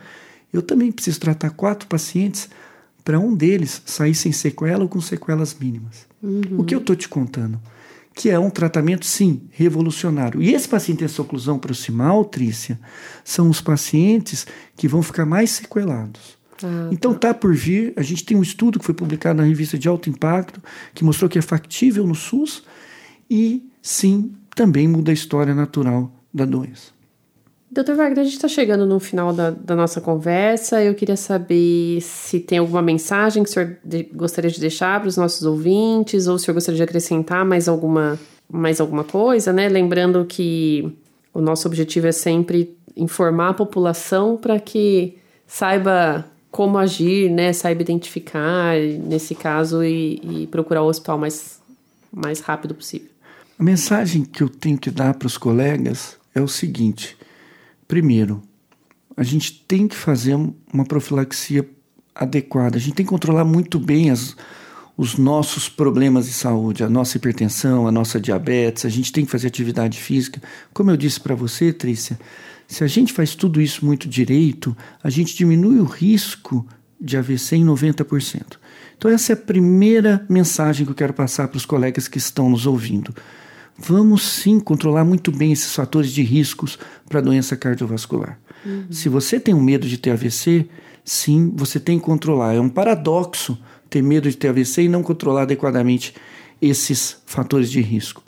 eu 0.53 0.61
também 0.61 0.91
preciso 0.91 1.21
tratar 1.21 1.51
quatro 1.51 1.87
pacientes 1.87 2.49
para 3.05 3.21
um 3.21 3.37
deles 3.37 3.81
sair 3.87 4.17
sem 4.17 4.33
sequela 4.33 4.83
ou 4.83 4.89
com 4.89 5.01
sequelas 5.01 5.55
mínimas. 5.55 6.09
Uhum. 6.21 6.59
O 6.59 6.65
que 6.65 6.75
eu 6.75 6.81
estou 6.81 6.97
te 6.97 7.09
contando? 7.09 7.61
Que 8.13 8.29
é 8.29 8.39
um 8.39 8.51
tratamento, 8.51 9.07
sim, 9.07 9.43
revolucionário. 9.53 10.43
E 10.43 10.53
esse 10.53 10.69
paciente 10.69 11.05
essa 11.05 11.23
oclusão 11.23 11.57
proximal, 11.57 12.25
Trícia, 12.25 12.81
são 13.25 13.49
os 13.49 13.61
pacientes 13.61 14.45
que 14.77 14.89
vão 14.89 15.03
ficar 15.03 15.25
mais 15.25 15.51
sequelados. 15.53 16.36
Ah, 16.63 16.89
então 16.91 17.13
tá. 17.13 17.29
tá 17.29 17.35
por 17.35 17.55
vir, 17.55 17.93
a 17.97 18.03
gente 18.03 18.25
tem 18.25 18.37
um 18.37 18.43
estudo 18.43 18.79
que 18.79 18.85
foi 18.85 18.95
publicado 18.95 19.41
na 19.41 19.47
revista 19.47 19.79
de 19.79 19.89
alto 19.89 20.09
impacto 20.09 20.63
que 20.95 21.05
mostrou 21.05 21.29
que 21.29 21.39
é 21.39 21.43
factível 21.43 22.07
no 22.07 22.15
SUS 22.15 22.63
e, 23.31 23.63
sim, 23.83 24.33
também 24.55 24.89
muda 24.89 25.11
a 25.11 25.15
história 25.15 25.55
natural 25.55 26.11
da 26.33 26.45
doença. 26.45 26.97
Doutor 27.71 27.97
Wagner, 27.97 28.21
a 28.21 28.25
gente 28.25 28.37
está 28.37 28.49
chegando 28.49 28.87
no 28.87 28.99
final 29.01 29.33
da, 29.33 29.51
da, 29.51 29.75
nossa 29.75 30.01
conversa. 30.01 30.83
Eu 30.83 30.95
queria 30.95 31.17
saber 31.17 32.01
se 32.01 32.41
tem 32.41 32.59
alguma 32.59 32.81
mensagem 32.81 33.43
que 33.43 33.51
o 33.51 33.53
senhor 33.53 33.77
de, 33.85 34.05
gostaria 34.15 34.51
de 34.51 34.61
deixar 34.61 35.01
para 35.01 35.09
os 35.09 35.17
nossos 35.17 35.43
ouvintes, 35.43 36.27
ou 36.27 36.39
se 36.39 36.43
o 36.43 36.45
senhor 36.47 36.55
gostaria 36.55 36.77
de 36.77 36.83
acrescentar 36.83 37.45
mais 37.45 37.69
alguma, 37.69 38.19
mais 38.51 38.81
alguma 38.81 39.05
coisa, 39.05 39.53
né? 39.53 39.69
Lembrando 39.69 40.25
que 40.25 40.97
o 41.35 41.41
nosso 41.41 41.67
objetivo 41.69 42.07
é 42.07 42.13
sempre 42.13 42.75
informar 42.97 43.51
a 43.51 43.55
população 43.55 44.39
para 44.39 44.59
que 44.59 45.19
saiba 45.47 46.25
como 46.57 46.79
agir, 46.79 47.31
né? 47.31 47.53
Saiba 47.53 47.83
identificar, 47.83 48.75
nesse 49.05 49.35
caso, 49.35 49.85
e, 49.85 50.21
e 50.25 50.47
procurar 50.47 50.83
o 50.83 50.87
hospital 50.87 51.19
mais, 51.19 51.61
mais 52.11 52.41
rápido 52.41 52.75
possível. 52.75 53.11
A 53.59 53.63
mensagem 53.63 54.25
que 54.25 54.43
eu 54.43 54.49
tenho 54.49 54.79
que 54.79 54.91
dar 54.91 55.13
para 55.13 55.27
os 55.27 55.37
colegas 55.37 56.17
é 56.35 56.41
o 56.41 56.49
seguinte 56.49 57.15
Primeiro, 57.89 58.43
a 59.17 59.23
gente 59.23 59.53
tem 59.53 59.87
que 59.87 59.95
fazer 59.95 60.35
uma 60.35 60.85
profilaxia 60.85 61.69
adequada. 62.15 62.77
A 62.77 62.81
gente 62.81 62.95
tem 62.95 63.07
que 63.07 63.11
controlar 63.11 63.45
muito 63.45 63.79
bem 63.79 64.11
as, 64.11 64.37
os 64.97 65.17
nossos 65.17 65.69
problemas 65.69 66.27
de 66.27 66.33
saúde, 66.33 66.83
a 66.83 66.89
nossa 66.89 67.17
hipertensão, 67.17 67.87
a 67.87 67.93
nossa 67.93 68.21
diabetes. 68.21 68.85
A 68.85 68.89
gente 68.89 69.13
tem 69.13 69.25
que 69.25 69.31
fazer 69.31 69.47
atividade 69.47 70.01
física. 70.01 70.43
Como 70.75 70.91
eu 70.91 70.97
disse 70.97 71.21
para 71.21 71.37
você, 71.37 71.73
Trícia, 71.73 72.19
se 72.67 72.83
a 72.83 72.87
gente 72.87 73.13
faz 73.13 73.35
tudo 73.35 73.61
isso 73.61 73.85
muito 73.85 74.09
direito, 74.09 74.77
a 75.03 75.11
gente 75.11 75.37
diminui 75.37 75.79
o 75.79 75.85
risco 75.85 76.67
de 77.01 77.17
AVC 77.17 77.57
em 77.57 77.65
90%. 77.65 78.59
Então, 78.97 79.11
essa 79.11 79.33
é 79.33 79.35
a 79.35 79.37
primeira 79.37 80.25
mensagem 80.29 80.85
que 80.85 80.93
eu 80.93 80.97
quero 80.97 81.13
passar 81.13 81.49
para 81.49 81.59
os 81.59 81.67
colegas 81.67 82.09
que 82.09 82.19
estão 82.19 82.49
nos 82.49 82.67
ouvindo. 82.67 83.15
Vamos 83.79 84.23
sim 84.23 84.59
controlar 84.59 85.05
muito 85.05 85.31
bem 85.31 85.53
esses 85.53 85.75
fatores 85.75 86.11
de 86.11 86.23
riscos 86.23 86.79
para 87.09 87.21
doença 87.21 87.57
cardiovascular. 87.57 88.39
Uhum. 88.65 88.87
Se 88.91 89.09
você 89.09 89.39
tem 89.39 89.55
um 89.55 89.61
medo 89.61 89.87
de 89.87 89.99
ter 89.99 90.11
AVC, 90.11 90.67
sim, 91.05 91.53
você 91.55 91.79
tem 91.79 91.99
que 91.99 92.05
controlar. 92.05 92.55
É 92.55 92.61
um 92.61 92.71
paradoxo 92.71 93.59
ter 93.91 94.03
medo 94.03 94.31
de 94.31 94.37
ter 94.37 94.49
AVC 94.49 94.85
e 94.85 94.89
não 94.89 95.03
controlar 95.03 95.43
adequadamente 95.43 96.15
esses 96.61 97.19
fatores 97.27 97.71
de 97.71 97.83
risco. 97.83 98.23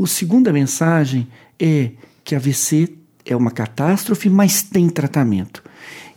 A 0.00 0.06
segunda 0.06 0.52
mensagem 0.52 1.28
é 1.60 1.90
que 2.24 2.34
AVC 2.34 2.97
é 3.32 3.36
uma 3.36 3.50
catástrofe, 3.50 4.28
mas 4.28 4.62
tem 4.62 4.88
tratamento. 4.88 5.62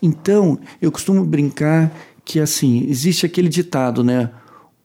Então, 0.02 0.60
eu 0.82 0.92
costumo 0.92 1.24
brincar 1.26 1.92
que 2.24 2.40
assim, 2.40 2.86
existe 2.88 3.26
aquele 3.26 3.50
ditado, 3.50 4.04
né? 4.04 4.30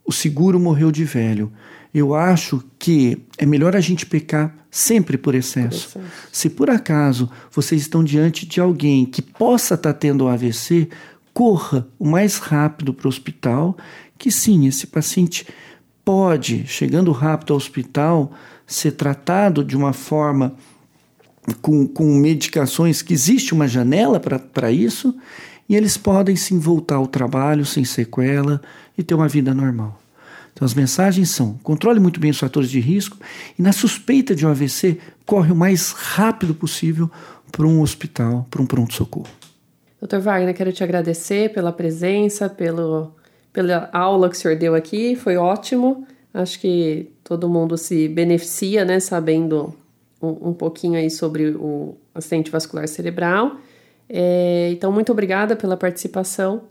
O 0.05 0.13
seguro 0.13 0.59
morreu 0.61 0.91
de 0.91 1.05
velho 1.05 1.53
eu 1.99 2.15
acho 2.15 2.63
que 2.79 3.23
é 3.39 3.47
melhor 3.47 3.75
a 3.75 3.81
gente 3.81 4.05
pecar 4.05 4.55
sempre 4.71 5.17
por 5.17 5.35
excesso. 5.35 5.93
por 5.93 6.01
excesso. 6.01 6.29
Se 6.31 6.51
por 6.51 6.69
acaso 6.69 7.31
vocês 7.51 7.81
estão 7.81 8.05
diante 8.05 8.45
de 8.45 8.61
alguém 8.61 9.07
que 9.07 9.23
possa 9.23 9.77
estar 9.77 9.95
tá 9.95 9.99
tendo 9.99 10.27
um 10.27 10.29
AVC, 10.29 10.91
corra 11.33 11.89
o 11.99 12.07
mais 12.07 12.37
rápido 12.37 12.93
para 12.93 13.07
o 13.07 13.09
hospital, 13.09 13.79
que 14.19 14.31
sim, 14.31 14.67
esse 14.67 14.87
paciente 14.87 15.47
pode, 16.05 16.67
chegando 16.67 17.13
rápido 17.13 17.55
ao 17.55 17.57
hospital, 17.57 18.31
ser 18.67 18.93
tratado 18.93 19.65
de 19.65 19.75
uma 19.75 19.95
forma 19.95 20.55
com, 21.55 21.87
com 21.87 22.05
medicações, 22.17 23.03
que 23.03 23.13
existe 23.13 23.55
uma 23.55 23.69
janela 23.69 24.21
para 24.21 24.71
isso, 24.71 25.15
e 25.69 25.75
eles 25.75 25.97
podem 25.97 26.37
sim 26.37 26.59
voltar 26.59 26.97
ao 26.97 27.07
trabalho 27.07 27.65
sem 27.65 27.85
sequela 27.85 28.61
e 28.97 29.03
ter 29.03 29.15
uma 29.15 29.29
vida 29.29 29.53
normal. 29.55 30.01
Então, 30.53 30.65
as 30.65 30.75
mensagens 30.75 31.31
são: 31.31 31.59
controle 31.63 32.01
muito 32.01 32.19
bem 32.19 32.31
os 32.31 32.39
fatores 32.39 32.71
de 32.71 32.81
risco 32.81 33.19
e, 33.59 33.63
na 33.63 33.73
suspeita 33.73 34.35
de 34.35 34.47
um 34.47 34.51
AVC, 34.51 34.99
corre 35.25 35.53
o 35.53 35.57
mais 35.57 35.93
rápido 35.93 36.55
possível 36.55 37.11
para 37.53 37.67
um 37.67 37.83
hospital, 37.83 38.47
para 38.51 38.63
um 38.63 38.67
pronto-socorro. 38.67 39.29
Doutor 40.01 40.21
Wagner, 40.21 40.55
quero 40.55 40.73
te 40.73 40.85
agradecer 40.85 41.53
pela 41.53 41.73
presença, 41.73 42.49
pelo, 42.49 43.13
pela 43.53 43.89
aula 43.93 44.29
que 44.29 44.37
o 44.37 44.39
senhor 44.39 44.57
deu 44.57 44.75
aqui, 44.75 45.17
foi 45.17 45.37
ótimo. 45.37 46.07
Acho 46.33 46.61
que 46.61 47.11
todo 47.25 47.49
mundo 47.49 47.79
se 47.79 48.09
beneficia, 48.09 48.85
né, 48.85 49.01
sabendo 49.01 49.75
um, 50.21 50.51
um 50.51 50.53
pouquinho 50.55 50.99
aí 50.99 51.11
sobre 51.11 51.51
o 51.51 51.97
acidente 52.15 52.51
vascular 52.51 52.87
cerebral. 52.89 53.57
É, 54.09 54.71
então, 54.73 54.93
muito 54.93 55.13
obrigada 55.13 55.57
pela 55.57 55.77
participação 55.77 56.65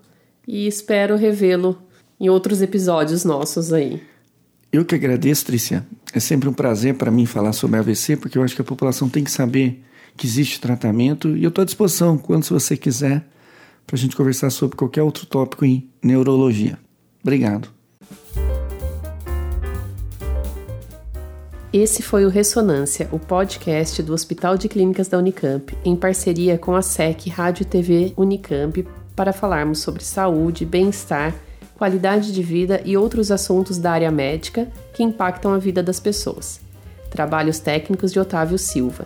e 0.48 0.68
espero 0.68 1.16
revê-lo 1.16 1.78
em 2.20 2.30
outros 2.30 2.62
episódios 2.62 3.26
nossos 3.26 3.74
aí. 3.74 4.02
Eu 4.72 4.84
que 4.84 4.96
agradeço, 4.96 5.46
Trícia. 5.46 5.86
É 6.14 6.20
sempre 6.20 6.50
um 6.50 6.54
prazer 6.54 6.96
para 6.96 7.12
mim 7.12 7.26
falar 7.26 7.54
sobre 7.54 7.80
AVC, 7.80 8.18
porque 8.18 8.38
eu 8.38 8.44
acho 8.44 8.56
que 8.56 8.62
a 8.62 8.66
população 8.66 9.10
tem 9.10 9.24
que 9.24 9.32
saber 9.32 9.84
que 10.18 10.26
existe 10.26 10.60
tratamento 10.60 11.36
e 11.36 11.44
eu 11.44 11.50
estou 11.50 11.62
à 11.62 11.66
disposição, 11.66 12.18
quando 12.18 12.46
você 12.46 12.78
quiser, 12.78 13.26
para 13.86 13.96
a 13.96 14.00
gente 14.00 14.16
conversar 14.16 14.50
sobre 14.50 14.78
qualquer 14.78 15.04
outro 15.04 15.26
tópico 15.26 15.66
em 15.66 15.90
neurologia. 16.02 16.78
Obrigado. 17.22 17.75
Esse 21.78 22.02
foi 22.02 22.24
o 22.24 22.30
Ressonância, 22.30 23.10
o 23.12 23.20
podcast 23.20 24.02
do 24.02 24.14
Hospital 24.14 24.58
de 24.58 24.70
Clínicas 24.70 25.10
da 25.10 25.18
Unicamp, 25.18 25.78
em 25.84 25.94
parceria 25.94 26.58
com 26.58 26.74
a 26.74 26.82
SEC 26.82 27.28
Rádio 27.28 27.64
e 27.64 27.66
TV 27.66 28.14
Unicamp, 28.16 28.88
para 29.14 29.34
falarmos 29.34 29.80
sobre 29.80 30.02
saúde, 30.02 30.64
bem-estar 30.64 31.36
qualidade 31.78 32.32
de 32.32 32.42
vida 32.42 32.80
e 32.86 32.96
outros 32.96 33.30
assuntos 33.30 33.78
da 33.78 33.92
área 33.92 34.10
médica 34.10 34.70
que 34.94 35.04
impactam 35.04 35.54
a 35.54 35.58
vida 35.58 35.84
das 35.84 36.00
pessoas. 36.00 36.62
Trabalhos 37.10 37.60
técnicos 37.60 38.14
de 38.14 38.22
Otávio 38.22 38.58
Silva. 38.58 39.06